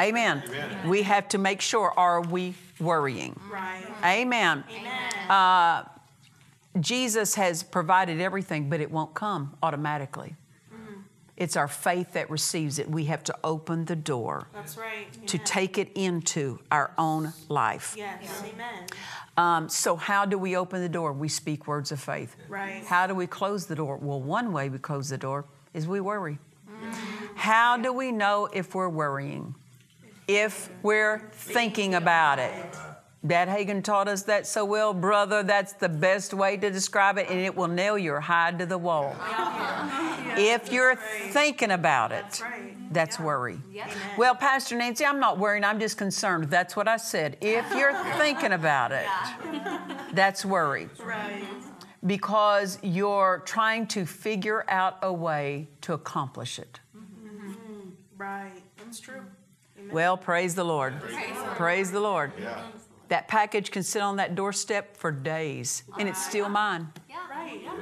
Amen. 0.00 0.42
Amen. 0.46 0.88
We 0.88 1.02
have 1.02 1.28
to 1.28 1.38
make 1.38 1.60
sure 1.60 1.92
are 1.96 2.20
we 2.22 2.54
worrying? 2.78 3.38
Right. 3.50 3.84
Amen. 4.04 4.64
Uh, 5.28 5.84
Jesus 6.80 7.34
has 7.34 7.62
provided 7.62 8.20
everything, 8.20 8.70
but 8.70 8.80
it 8.80 8.90
won't 8.90 9.14
come 9.14 9.56
automatically. 9.62 10.36
It's 11.36 11.56
our 11.56 11.68
faith 11.68 12.12
that 12.12 12.28
receives 12.28 12.78
it. 12.78 12.90
We 12.90 13.06
have 13.06 13.24
to 13.24 13.34
open 13.42 13.86
the 13.86 13.96
door 13.96 14.48
That's 14.52 14.76
right. 14.76 15.10
to 15.26 15.36
Amen. 15.38 15.46
take 15.46 15.78
it 15.78 15.90
into 15.94 16.58
our 16.70 16.92
own 16.98 17.32
life. 17.48 17.94
Yes. 17.96 18.42
Amen. 18.44 18.86
Um, 19.38 19.70
so, 19.70 19.96
how 19.96 20.26
do 20.26 20.36
we 20.36 20.54
open 20.54 20.82
the 20.82 20.88
door? 20.88 21.14
We 21.14 21.30
speak 21.30 21.66
words 21.66 21.92
of 21.92 22.00
faith. 22.00 22.36
Right. 22.46 22.84
How 22.84 23.06
do 23.06 23.14
we 23.14 23.26
close 23.26 23.64
the 23.64 23.74
door? 23.74 23.96
Well, 23.96 24.20
one 24.20 24.52
way 24.52 24.68
we 24.68 24.76
close 24.76 25.08
the 25.08 25.16
door 25.16 25.46
is 25.72 25.88
we 25.88 25.98
worry. 26.02 26.38
Mm-hmm. 26.70 27.36
How 27.36 27.78
do 27.78 27.90
we 27.94 28.12
know 28.12 28.50
if 28.52 28.74
we're 28.74 28.90
worrying? 28.90 29.54
If 30.32 30.70
we're 30.84 31.28
thinking 31.32 31.94
about 31.94 32.38
it. 32.38 32.52
Dad 33.26 33.48
Hagin 33.48 33.82
taught 33.82 34.06
us 34.06 34.22
that 34.22 34.46
so 34.46 34.64
well, 34.64 34.94
brother. 34.94 35.42
That's 35.42 35.72
the 35.72 35.88
best 35.88 36.32
way 36.32 36.56
to 36.56 36.70
describe 36.70 37.18
it, 37.18 37.28
and 37.28 37.40
it 37.40 37.54
will 37.54 37.66
nail 37.68 37.98
your 37.98 38.20
hide 38.20 38.60
to 38.60 38.66
the 38.66 38.78
wall. 38.78 39.14
If 40.36 40.72
you're 40.72 40.94
thinking 41.30 41.72
about 41.72 42.12
it, 42.12 42.22
That's 42.22 42.40
right. 42.42 42.76
that's 42.92 43.18
worry. 43.20 43.58
Well, 44.16 44.36
Pastor 44.36 44.76
Nancy, 44.76 45.04
I'm 45.04 45.18
not 45.18 45.36
worrying, 45.38 45.64
I'm 45.64 45.80
just 45.80 45.98
concerned. 45.98 46.44
That's 46.44 46.76
what 46.76 46.86
I 46.86 46.96
said. 46.96 47.36
If 47.40 47.68
you're 47.74 47.92
thinking 48.16 48.52
about 48.52 48.92
it, 48.92 49.06
that's 50.12 50.44
worry. 50.44 50.88
Right. 51.04 51.42
Because 52.06 52.78
you're 52.82 53.42
trying 53.44 53.86
to 53.88 54.06
figure 54.06 54.64
out 54.68 54.96
a 55.02 55.12
way 55.12 55.68
to 55.82 55.92
accomplish 55.92 56.58
it. 56.60 56.78
Mm-hmm. 56.96 57.50
Mm-hmm. 57.50 57.88
Right. 58.16 58.62
That's 58.78 59.00
true. 59.00 59.22
Amen. 59.80 59.94
Well, 59.94 60.16
praise 60.16 60.54
the 60.54 60.64
Lord. 60.64 60.94
Praise 61.56 61.90
the 61.90 62.00
Lord. 62.00 62.32
That 63.08 63.26
package 63.26 63.70
can 63.70 63.82
sit 63.82 64.02
on 64.02 64.16
that 64.16 64.34
doorstep 64.34 64.96
for 64.96 65.10
days, 65.10 65.82
and 65.98 66.08
it's 66.08 66.24
still 66.24 66.48
mine. 66.48 66.88
Right. 67.28 67.60
Yeah. 67.62 67.74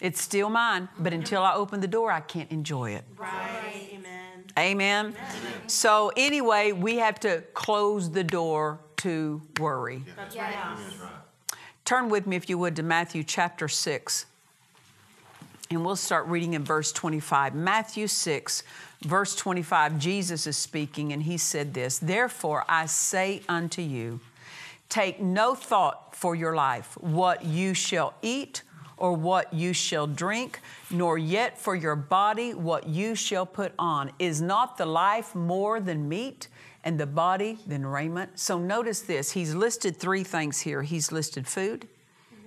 It's 0.00 0.20
still 0.20 0.50
mine, 0.50 0.88
but 0.98 1.12
until 1.12 1.42
I 1.42 1.54
open 1.54 1.80
the 1.80 1.88
door, 1.88 2.10
I 2.10 2.20
can't 2.20 2.50
enjoy 2.50 2.92
it. 2.92 3.04
Right. 3.16 3.90
Amen. 3.92 4.44
Amen. 4.58 5.14
So, 5.66 6.12
anyway, 6.16 6.72
we 6.72 6.96
have 6.96 7.20
to 7.20 7.42
close 7.54 8.10
the 8.10 8.24
door 8.24 8.80
to 8.98 9.42
worry. 9.60 10.02
That's 10.16 10.36
right. 10.36 10.76
Turn 11.84 12.08
with 12.08 12.26
me, 12.26 12.36
if 12.36 12.48
you 12.48 12.58
would, 12.58 12.74
to 12.76 12.82
Matthew 12.82 13.22
chapter 13.22 13.68
6. 13.68 14.26
And 15.70 15.84
we'll 15.84 15.96
start 15.96 16.26
reading 16.26 16.54
in 16.54 16.64
verse 16.64 16.92
25. 16.92 17.54
Matthew 17.54 18.06
6, 18.06 18.62
verse 19.06 19.34
25, 19.34 19.98
Jesus 19.98 20.46
is 20.46 20.56
speaking, 20.56 21.12
and 21.12 21.22
he 21.22 21.38
said 21.38 21.72
this 21.72 21.98
Therefore 21.98 22.64
I 22.68 22.86
say 22.86 23.42
unto 23.48 23.82
you, 23.82 24.20
take 24.88 25.20
no 25.20 25.54
thought 25.54 26.14
for 26.14 26.34
your 26.34 26.54
life, 26.54 26.96
what 27.00 27.44
you 27.44 27.74
shall 27.74 28.14
eat 28.22 28.62
or 28.96 29.12
what 29.12 29.52
you 29.52 29.72
shall 29.72 30.06
drink, 30.06 30.60
nor 30.90 31.18
yet 31.18 31.58
for 31.58 31.74
your 31.74 31.96
body 31.96 32.54
what 32.54 32.88
you 32.88 33.14
shall 33.14 33.44
put 33.46 33.72
on. 33.78 34.10
Is 34.18 34.40
not 34.40 34.78
the 34.78 34.86
life 34.86 35.34
more 35.34 35.80
than 35.80 36.08
meat? 36.08 36.48
And 36.82 37.00
the 37.00 37.06
body 37.06 37.58
than 37.66 37.84
raiment. 37.84 38.38
So 38.38 38.60
notice 38.60 39.00
this. 39.00 39.32
He's 39.32 39.56
listed 39.56 39.96
three 39.96 40.22
things 40.22 40.60
here. 40.60 40.82
He's 40.82 41.10
listed 41.10 41.48
food, 41.48 41.88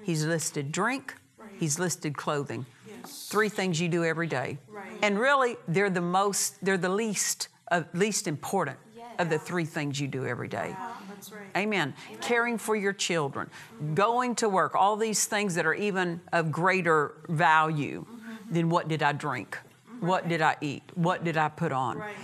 he's 0.03 0.25
listed 0.25 0.71
drink, 0.71 1.13
he's 1.59 1.77
listed 1.77 2.15
clothing. 2.15 2.65
Three 3.05 3.49
things 3.49 3.81
you 3.81 3.89
do 3.89 4.03
every 4.03 4.27
day. 4.27 4.57
Right. 5.01 5.05
And 5.05 5.19
really, 5.19 5.57
they're 5.67 5.89
the 5.89 6.01
most, 6.01 6.63
they're 6.63 6.77
the 6.77 6.89
least, 6.89 7.47
uh, 7.71 7.83
least 7.93 8.27
important 8.27 8.77
of 9.19 9.29
the 9.29 9.37
three 9.37 9.65
things 9.65 9.99
you 9.99 10.07
do 10.07 10.25
every 10.25 10.47
day. 10.47 10.75
That's 11.09 11.31
right. 11.31 11.41
Amen. 11.57 11.93
Caring 12.21 12.57
for 12.57 12.75
your 12.75 12.93
children, 12.93 13.49
mm-hmm. 13.75 13.93
going 13.93 14.35
to 14.35 14.47
work, 14.47 14.75
all 14.75 14.95
these 14.95 15.25
things 15.25 15.55
that 15.55 15.65
are 15.65 15.73
even 15.73 16.21
of 16.31 16.51
greater 16.51 17.15
value 17.27 18.05
mm-hmm. 18.05 18.53
than 18.53 18.69
what 18.69 18.87
did 18.87 19.03
I 19.03 19.11
drink? 19.11 19.57
What 19.99 20.29
did 20.29 20.41
I 20.41 20.55
eat? 20.61 20.83
What 20.95 21.25
did 21.25 21.35
I 21.35 21.49
put 21.49 21.73
on? 21.73 21.97
Right. 21.97 22.15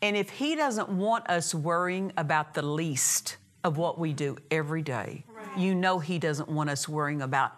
And 0.00 0.16
if 0.16 0.30
He 0.30 0.56
doesn't 0.56 0.88
want 0.88 1.28
us 1.28 1.54
worrying 1.54 2.12
about 2.16 2.54
the 2.54 2.62
least 2.62 3.36
of 3.64 3.76
what 3.76 3.98
we 3.98 4.14
do 4.14 4.38
every 4.50 4.80
day, 4.80 5.24
you 5.56 5.74
know 5.74 5.98
He 5.98 6.18
doesn't 6.18 6.48
want 6.48 6.70
us 6.70 6.88
worrying 6.88 7.22
about 7.22 7.52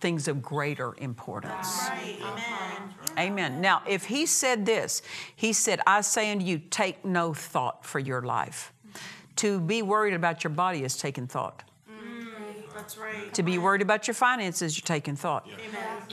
things 0.00 0.28
of 0.28 0.42
greater 0.42 0.94
importance. 0.98 1.86
Right. 1.88 2.16
Amen. 2.20 2.42
Uh-huh. 2.42 3.20
Amen. 3.20 3.60
Now, 3.60 3.82
if 3.86 4.04
he 4.04 4.26
said 4.26 4.66
this, 4.66 5.02
he 5.34 5.52
said, 5.52 5.80
I 5.86 6.02
say 6.02 6.30
unto 6.30 6.44
you, 6.44 6.58
take 6.58 7.04
no 7.04 7.32
thought 7.32 7.84
for 7.84 7.98
your 7.98 8.22
life. 8.22 8.72
To 9.36 9.60
be 9.60 9.82
worried 9.82 10.14
about 10.14 10.44
your 10.44 10.50
body 10.50 10.84
is 10.84 10.96
taking 10.96 11.26
thought. 11.26 11.62
That's 12.76 12.98
right. 12.98 13.32
To 13.34 13.42
be 13.42 13.58
worried 13.58 13.82
about 13.82 14.06
your 14.06 14.14
finances, 14.14 14.76
you're 14.76 14.84
taking 14.84 15.16
thought. 15.16 15.48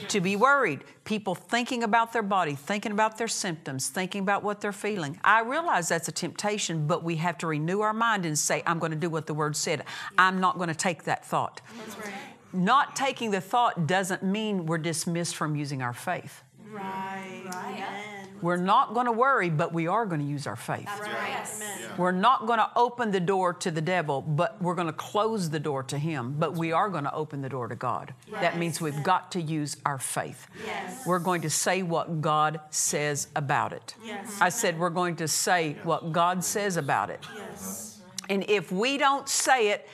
To 0.08 0.22
be 0.22 0.36
worried, 0.36 0.84
people 1.04 1.36
thinking 1.36 1.84
about 1.84 2.14
their 2.14 2.24
body, 2.24 2.56
thinking 2.56 2.92
about 2.94 3.18
their 3.18 3.28
symptoms, 3.28 3.90
thinking 3.90 4.22
about 4.22 4.44
what 4.44 4.62
they're 4.62 4.72
feeling. 4.72 5.20
I 5.24 5.42
realize 5.42 5.90
that's 5.90 6.08
a 6.08 6.12
temptation, 6.14 6.88
but 6.88 7.04
we 7.04 7.18
have 7.18 7.38
to 7.40 7.48
renew 7.48 7.82
our 7.82 7.94
mind 7.94 8.26
and 8.26 8.40
say, 8.40 8.64
I'm 8.66 8.80
going 8.80 8.92
to 8.92 8.98
do 8.98 9.10
what 9.10 9.28
the 9.28 9.34
word 9.34 9.56
said. 9.56 9.84
I'm 10.18 10.40
not 10.40 10.58
going 10.58 10.70
to 10.70 10.76
take 10.76 11.04
that 11.04 11.26
thought. 11.26 11.62
That's 11.78 11.98
right. 11.98 12.14
Not 12.54 12.96
taking 12.96 13.32
the 13.32 13.42
thought 13.42 13.88
doesn't 13.88 14.24
mean 14.24 14.66
we're 14.66 14.78
dismissed 14.78 15.36
from 15.36 15.56
using 15.56 15.82
our 15.82 15.94
faith. 15.94 16.44
Right. 16.72 17.44
Amen. 17.48 18.13
We're 18.44 18.58
not 18.58 18.94
going 18.94 19.06
to 19.06 19.12
worry, 19.14 19.50
but 19.50 19.74
we 19.74 19.88
are 19.88 20.06
going 20.06 20.20
to 20.20 20.28
use 20.28 20.48
our 20.48 20.58
faith. 20.58 20.90
Amen. 21.02 21.80
We're 21.98 22.12
not 22.12 22.46
going 22.46 22.60
to 22.60 22.70
open 22.76 23.12
the 23.12 23.22
door 23.22 23.54
to 23.54 23.72
the 23.72 23.82
devil, 23.82 24.22
but 24.22 24.62
we're 24.62 24.76
going 24.76 24.88
to 24.88 24.94
close 24.94 25.50
the 25.50 25.62
door 25.62 25.82
to 25.84 25.98
him. 25.98 26.36
But 26.38 26.54
we 26.54 26.74
are 26.74 26.90
going 26.90 27.06
to 27.06 27.14
open 27.14 27.42
the 27.42 27.48
door 27.48 27.70
to 27.70 27.76
God. 27.76 28.14
That 28.32 28.58
means 28.58 28.82
we've 28.82 29.02
got 29.02 29.32
to 29.32 29.42
use 29.42 29.78
our 29.86 29.98
faith. 29.98 30.48
Yes. 30.66 31.08
We're 31.08 31.20
going 31.20 31.42
to 31.44 31.50
say 31.50 31.84
what 31.84 32.20
God 32.20 32.60
says 32.70 33.30
about 33.34 33.72
it. 33.72 33.96
Yes. 34.04 34.38
I 34.42 34.50
said 34.50 34.78
we're 34.78 34.90
going 34.90 35.16
to 35.18 35.28
say 35.30 35.78
what 35.84 36.12
God 36.12 36.44
says 36.44 36.76
about 36.76 37.10
it. 37.10 37.26
Yes. 37.36 38.02
And 38.30 38.50
if 38.50 38.74
we 38.74 38.98
don't 38.98 39.30
say 39.30 39.70
it, 39.70 39.88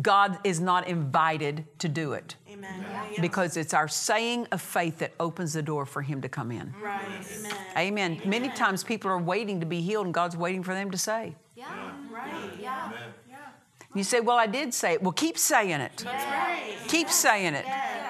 God 0.00 0.38
is 0.42 0.58
not 0.58 0.88
invited 0.88 1.66
to 1.78 1.88
do 1.88 2.14
it 2.14 2.36
Amen. 2.50 2.84
because 3.20 3.58
it's 3.58 3.74
our 3.74 3.88
saying 3.88 4.46
of 4.50 4.62
faith 4.62 4.98
that 4.98 5.12
opens 5.20 5.52
the 5.52 5.62
door 5.62 5.84
for 5.84 6.00
him 6.00 6.22
to 6.22 6.30
come 6.30 6.50
in. 6.50 6.72
Right. 6.82 7.02
Amen. 7.38 7.56
Amen. 7.76 8.22
Many 8.24 8.48
times 8.48 8.82
people 8.82 9.10
are 9.10 9.18
waiting 9.18 9.60
to 9.60 9.66
be 9.66 9.82
healed 9.82 10.06
and 10.06 10.14
God's 10.14 10.36
waiting 10.36 10.62
for 10.62 10.72
them 10.72 10.90
to 10.90 10.98
say. 10.98 11.34
Yeah. 11.54 11.92
Right. 12.10 12.32
Yeah. 12.58 12.92
yeah. 13.28 13.36
You 13.94 14.02
say, 14.02 14.20
Well, 14.20 14.38
I 14.38 14.46
did 14.46 14.72
say 14.72 14.94
it. 14.94 15.02
Well, 15.02 15.12
keep 15.12 15.36
saying 15.36 15.80
it. 15.80 15.98
That's 15.98 16.24
right. 16.24 16.74
Keep 16.88 17.10
saying 17.10 17.54
it. 17.54 17.66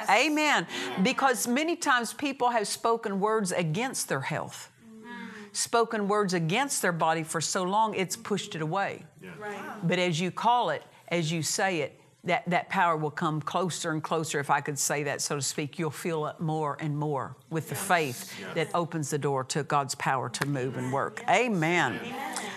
Amen. 0.08 0.68
Because 1.02 1.48
many 1.48 1.74
times 1.74 2.12
people 2.12 2.50
have 2.50 2.68
spoken 2.68 3.18
words 3.18 3.50
against 3.50 4.08
their 4.08 4.20
health, 4.20 4.70
mm. 5.04 5.08
spoken 5.52 6.06
words 6.06 6.32
against 6.32 6.80
their 6.80 6.92
body 6.92 7.24
for 7.24 7.40
so 7.40 7.64
long, 7.64 7.94
it's 7.94 8.16
pushed 8.16 8.54
it 8.54 8.62
away. 8.62 9.04
Right. 9.38 9.58
But 9.82 9.98
as 9.98 10.20
you 10.20 10.30
call 10.30 10.70
it, 10.70 10.82
as 11.12 11.30
you 11.30 11.42
say 11.42 11.82
it, 11.82 12.00
that, 12.24 12.48
that 12.48 12.68
power 12.68 12.96
will 12.96 13.10
come 13.10 13.42
closer 13.42 13.90
and 13.90 14.02
closer, 14.02 14.40
if 14.40 14.48
I 14.48 14.60
could 14.60 14.78
say 14.78 15.02
that, 15.04 15.20
so 15.20 15.36
to 15.36 15.42
speak. 15.42 15.78
You'll 15.78 15.90
feel 15.90 16.26
it 16.26 16.40
more 16.40 16.76
and 16.80 16.96
more 16.96 17.36
with 17.50 17.68
the 17.68 17.74
faith 17.74 18.32
that 18.54 18.68
opens 18.74 19.10
the 19.10 19.18
door 19.18 19.44
to 19.44 19.62
God's 19.64 19.94
power 19.96 20.28
to 20.30 20.46
move 20.46 20.76
and 20.76 20.92
work. 20.92 21.22
Amen. 21.28 22.00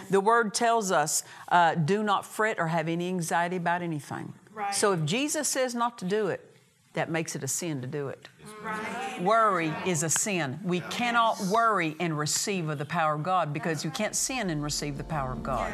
The 0.10 0.22
word 0.22 0.54
tells 0.54 0.92
us 0.92 1.24
uh, 1.50 1.76
do 1.76 2.04
not 2.04 2.26
fret 2.26 2.60
or 2.60 2.68
have 2.68 2.88
any 2.88 3.08
anxiety 3.08 3.56
about 3.56 3.82
anything. 3.82 4.34
Right. 4.54 4.74
So 4.74 4.94
if 4.94 5.04
Jesus 5.04 5.48
says 5.48 5.76
not 5.76 5.98
to 5.98 6.06
do 6.06 6.28
it, 6.28 6.56
that 6.94 7.10
makes 7.10 7.36
it 7.36 7.44
a 7.44 7.48
sin 7.48 7.82
to 7.82 7.88
do 7.88 8.08
it. 8.08 8.30
Right. 8.66 9.22
Worry 9.22 9.72
is 9.86 10.02
a 10.02 10.10
sin. 10.10 10.60
We 10.64 10.80
cannot 10.80 11.40
worry 11.42 11.96
and 12.00 12.18
receive 12.18 12.68
of 12.70 12.80
the 12.80 12.86
power 12.86 13.14
of 13.14 13.22
God 13.22 13.54
because 13.54 13.86
you 13.86 13.92
can't 13.92 14.16
sin 14.16 14.50
and 14.50 14.64
receive 14.64 14.98
the 14.98 15.04
power 15.04 15.32
of 15.32 15.44
God. 15.44 15.72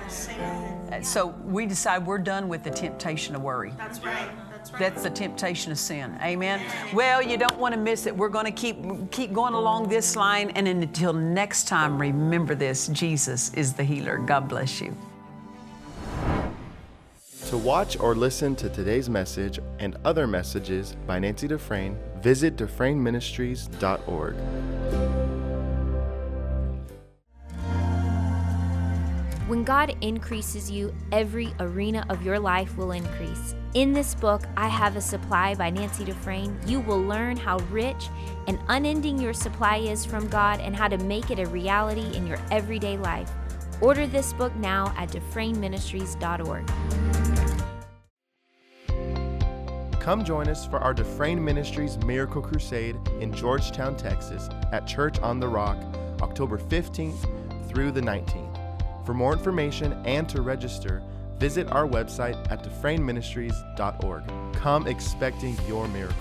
So 1.02 1.28
we 1.46 1.66
decide 1.66 2.06
we're 2.06 2.18
done 2.18 2.50
with 2.50 2.64
the 2.64 2.70
temptation 2.70 3.34
of 3.34 3.42
worry. 3.42 3.72
That's 3.78 4.04
right. 4.04 4.30
That's 4.52 4.72
right. 4.72 4.80
That's 4.80 5.04
the 5.04 5.10
temptation 5.10 5.72
of 5.72 5.80
sin. 5.80 6.18
Amen. 6.22 6.62
Well, 6.94 7.22
you 7.22 7.38
don't 7.38 7.58
want 7.58 7.74
to 7.74 7.80
miss 7.80 8.08
it. 8.08 8.16
We're 8.16 8.28
going 8.28 8.46
to 8.46 8.52
keep 8.52 8.78
keep 9.10 9.32
going 9.32 9.54
along 9.54 9.88
this 9.88 10.18
line 10.18 10.50
and 10.52 10.68
until 10.68 11.14
next 11.14 11.70
time 11.70 11.98
remember 11.98 12.56
this, 12.56 12.90
Jesus 12.90 13.54
is 13.54 13.72
the 13.72 13.86
healer. 13.86 14.18
God 14.18 14.50
bless 14.50 14.82
you. 14.82 14.96
To 17.48 17.58
watch 17.58 17.98
or 18.00 18.16
listen 18.16 18.56
to 18.58 18.70
today's 18.70 19.10
message 19.10 19.60
and 19.80 19.98
other 20.06 20.28
messages 20.28 20.96
by 21.08 21.20
Nancy 21.20 21.48
Dufresne, 21.48 21.98
visit 22.22 22.56
DufresneMinistries.org. 22.56 24.36
When 29.52 29.66
God 29.66 29.98
increases 30.00 30.72
you, 30.72 30.96
every 31.12 31.54
arena 31.60 32.06
of 32.10 32.24
your 32.24 32.40
life 32.40 32.78
will 32.78 32.92
increase. 32.92 33.54
In 33.74 33.92
this 33.92 34.16
book, 34.16 34.44
I 34.56 34.70
Have 34.70 34.96
a 34.96 35.02
Supply 35.02 35.56
by 35.56 35.70
Nancy 35.70 36.06
Dufresne, 36.06 36.58
you 36.66 36.80
will 36.80 37.02
learn 37.02 37.36
how 37.36 37.58
rich 37.70 38.08
and 38.48 38.58
unending 38.70 39.20
your 39.20 39.34
supply 39.34 39.78
is 39.78 40.06
from 40.06 40.30
God 40.30 40.62
and 40.62 40.74
how 40.74 40.88
to 40.88 40.98
make 41.00 41.32
it 41.32 41.40
a 41.40 41.48
reality 41.48 42.16
in 42.16 42.26
your 42.26 42.40
everyday 42.50 42.98
life. 42.98 43.30
Order 43.82 44.08
this 44.08 44.32
book 44.32 44.56
now 44.56 44.94
at 44.96 45.10
DufresneMinistries.org. 45.10 47.11
Come 50.02 50.26
join 50.26 50.48
us 50.48 50.66
for 50.66 50.80
our 50.80 50.96
Dufresne 50.96 51.46
Ministries 51.46 51.96
Miracle 52.00 52.42
Crusade 52.42 52.98
in 53.20 53.32
Georgetown, 53.32 53.96
Texas 53.96 54.50
at 54.72 54.88
Church 54.88 55.20
on 55.20 55.40
the 55.40 55.48
Rock, 55.48 55.78
October 56.24 56.58
15th 56.58 57.70
through 57.70 57.92
the 57.92 58.02
19th. 58.02 59.06
For 59.06 59.14
more 59.14 59.32
information 59.32 59.94
and 60.04 60.28
to 60.30 60.42
register, 60.42 61.04
visit 61.38 61.72
our 61.72 61.88
website 61.88 62.52
at 62.52 62.64
DufresneMinistries.org. 62.64 64.24
Come 64.56 64.88
expecting 64.88 65.56
your 65.68 65.88
miracle. 65.90 66.18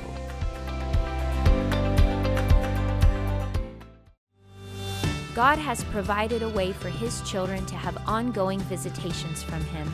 God 5.35 5.57
has 5.59 5.85
provided 5.85 6.43
a 6.43 6.51
way 6.51 6.73
for 6.73 6.91
His 6.91 7.23
children 7.23 7.65
to 7.65 7.77
have 7.77 7.97
ongoing 8.07 8.61
visitations 8.61 9.43
from 9.43 9.65
Him. 9.65 9.91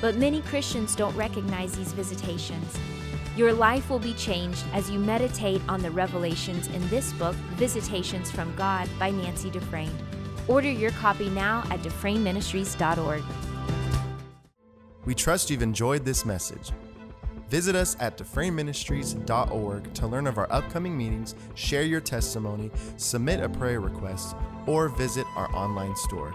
But 0.00 0.16
many 0.16 0.40
Christians 0.42 0.96
don't 0.96 1.14
recognize 1.14 1.76
these 1.76 1.92
visitations. 1.92 2.76
Your 3.38 3.52
life 3.52 3.88
will 3.88 4.00
be 4.00 4.14
changed 4.14 4.64
as 4.72 4.90
you 4.90 4.98
meditate 4.98 5.62
on 5.68 5.80
the 5.80 5.92
revelations 5.92 6.66
in 6.66 6.88
this 6.88 7.12
book, 7.12 7.36
Visitations 7.54 8.32
from 8.32 8.52
God 8.56 8.88
by 8.98 9.12
Nancy 9.12 9.48
Dufresne. 9.48 9.96
Order 10.48 10.72
your 10.72 10.90
copy 10.90 11.28
now 11.30 11.62
at 11.70 11.78
DufresneMinistries.org. 11.82 13.22
We 15.04 15.14
trust 15.14 15.50
you've 15.50 15.62
enjoyed 15.62 16.04
this 16.04 16.24
message. 16.24 16.72
Visit 17.48 17.76
us 17.76 17.96
at 18.00 18.18
DufresneMinistries.org 18.18 19.94
to 19.94 20.06
learn 20.08 20.26
of 20.26 20.36
our 20.36 20.52
upcoming 20.52 20.98
meetings, 20.98 21.36
share 21.54 21.84
your 21.84 22.00
testimony, 22.00 22.72
submit 22.96 23.38
a 23.38 23.48
prayer 23.48 23.78
request, 23.78 24.34
or 24.66 24.88
visit 24.88 25.26
our 25.36 25.48
online 25.54 25.94
store. 25.94 26.34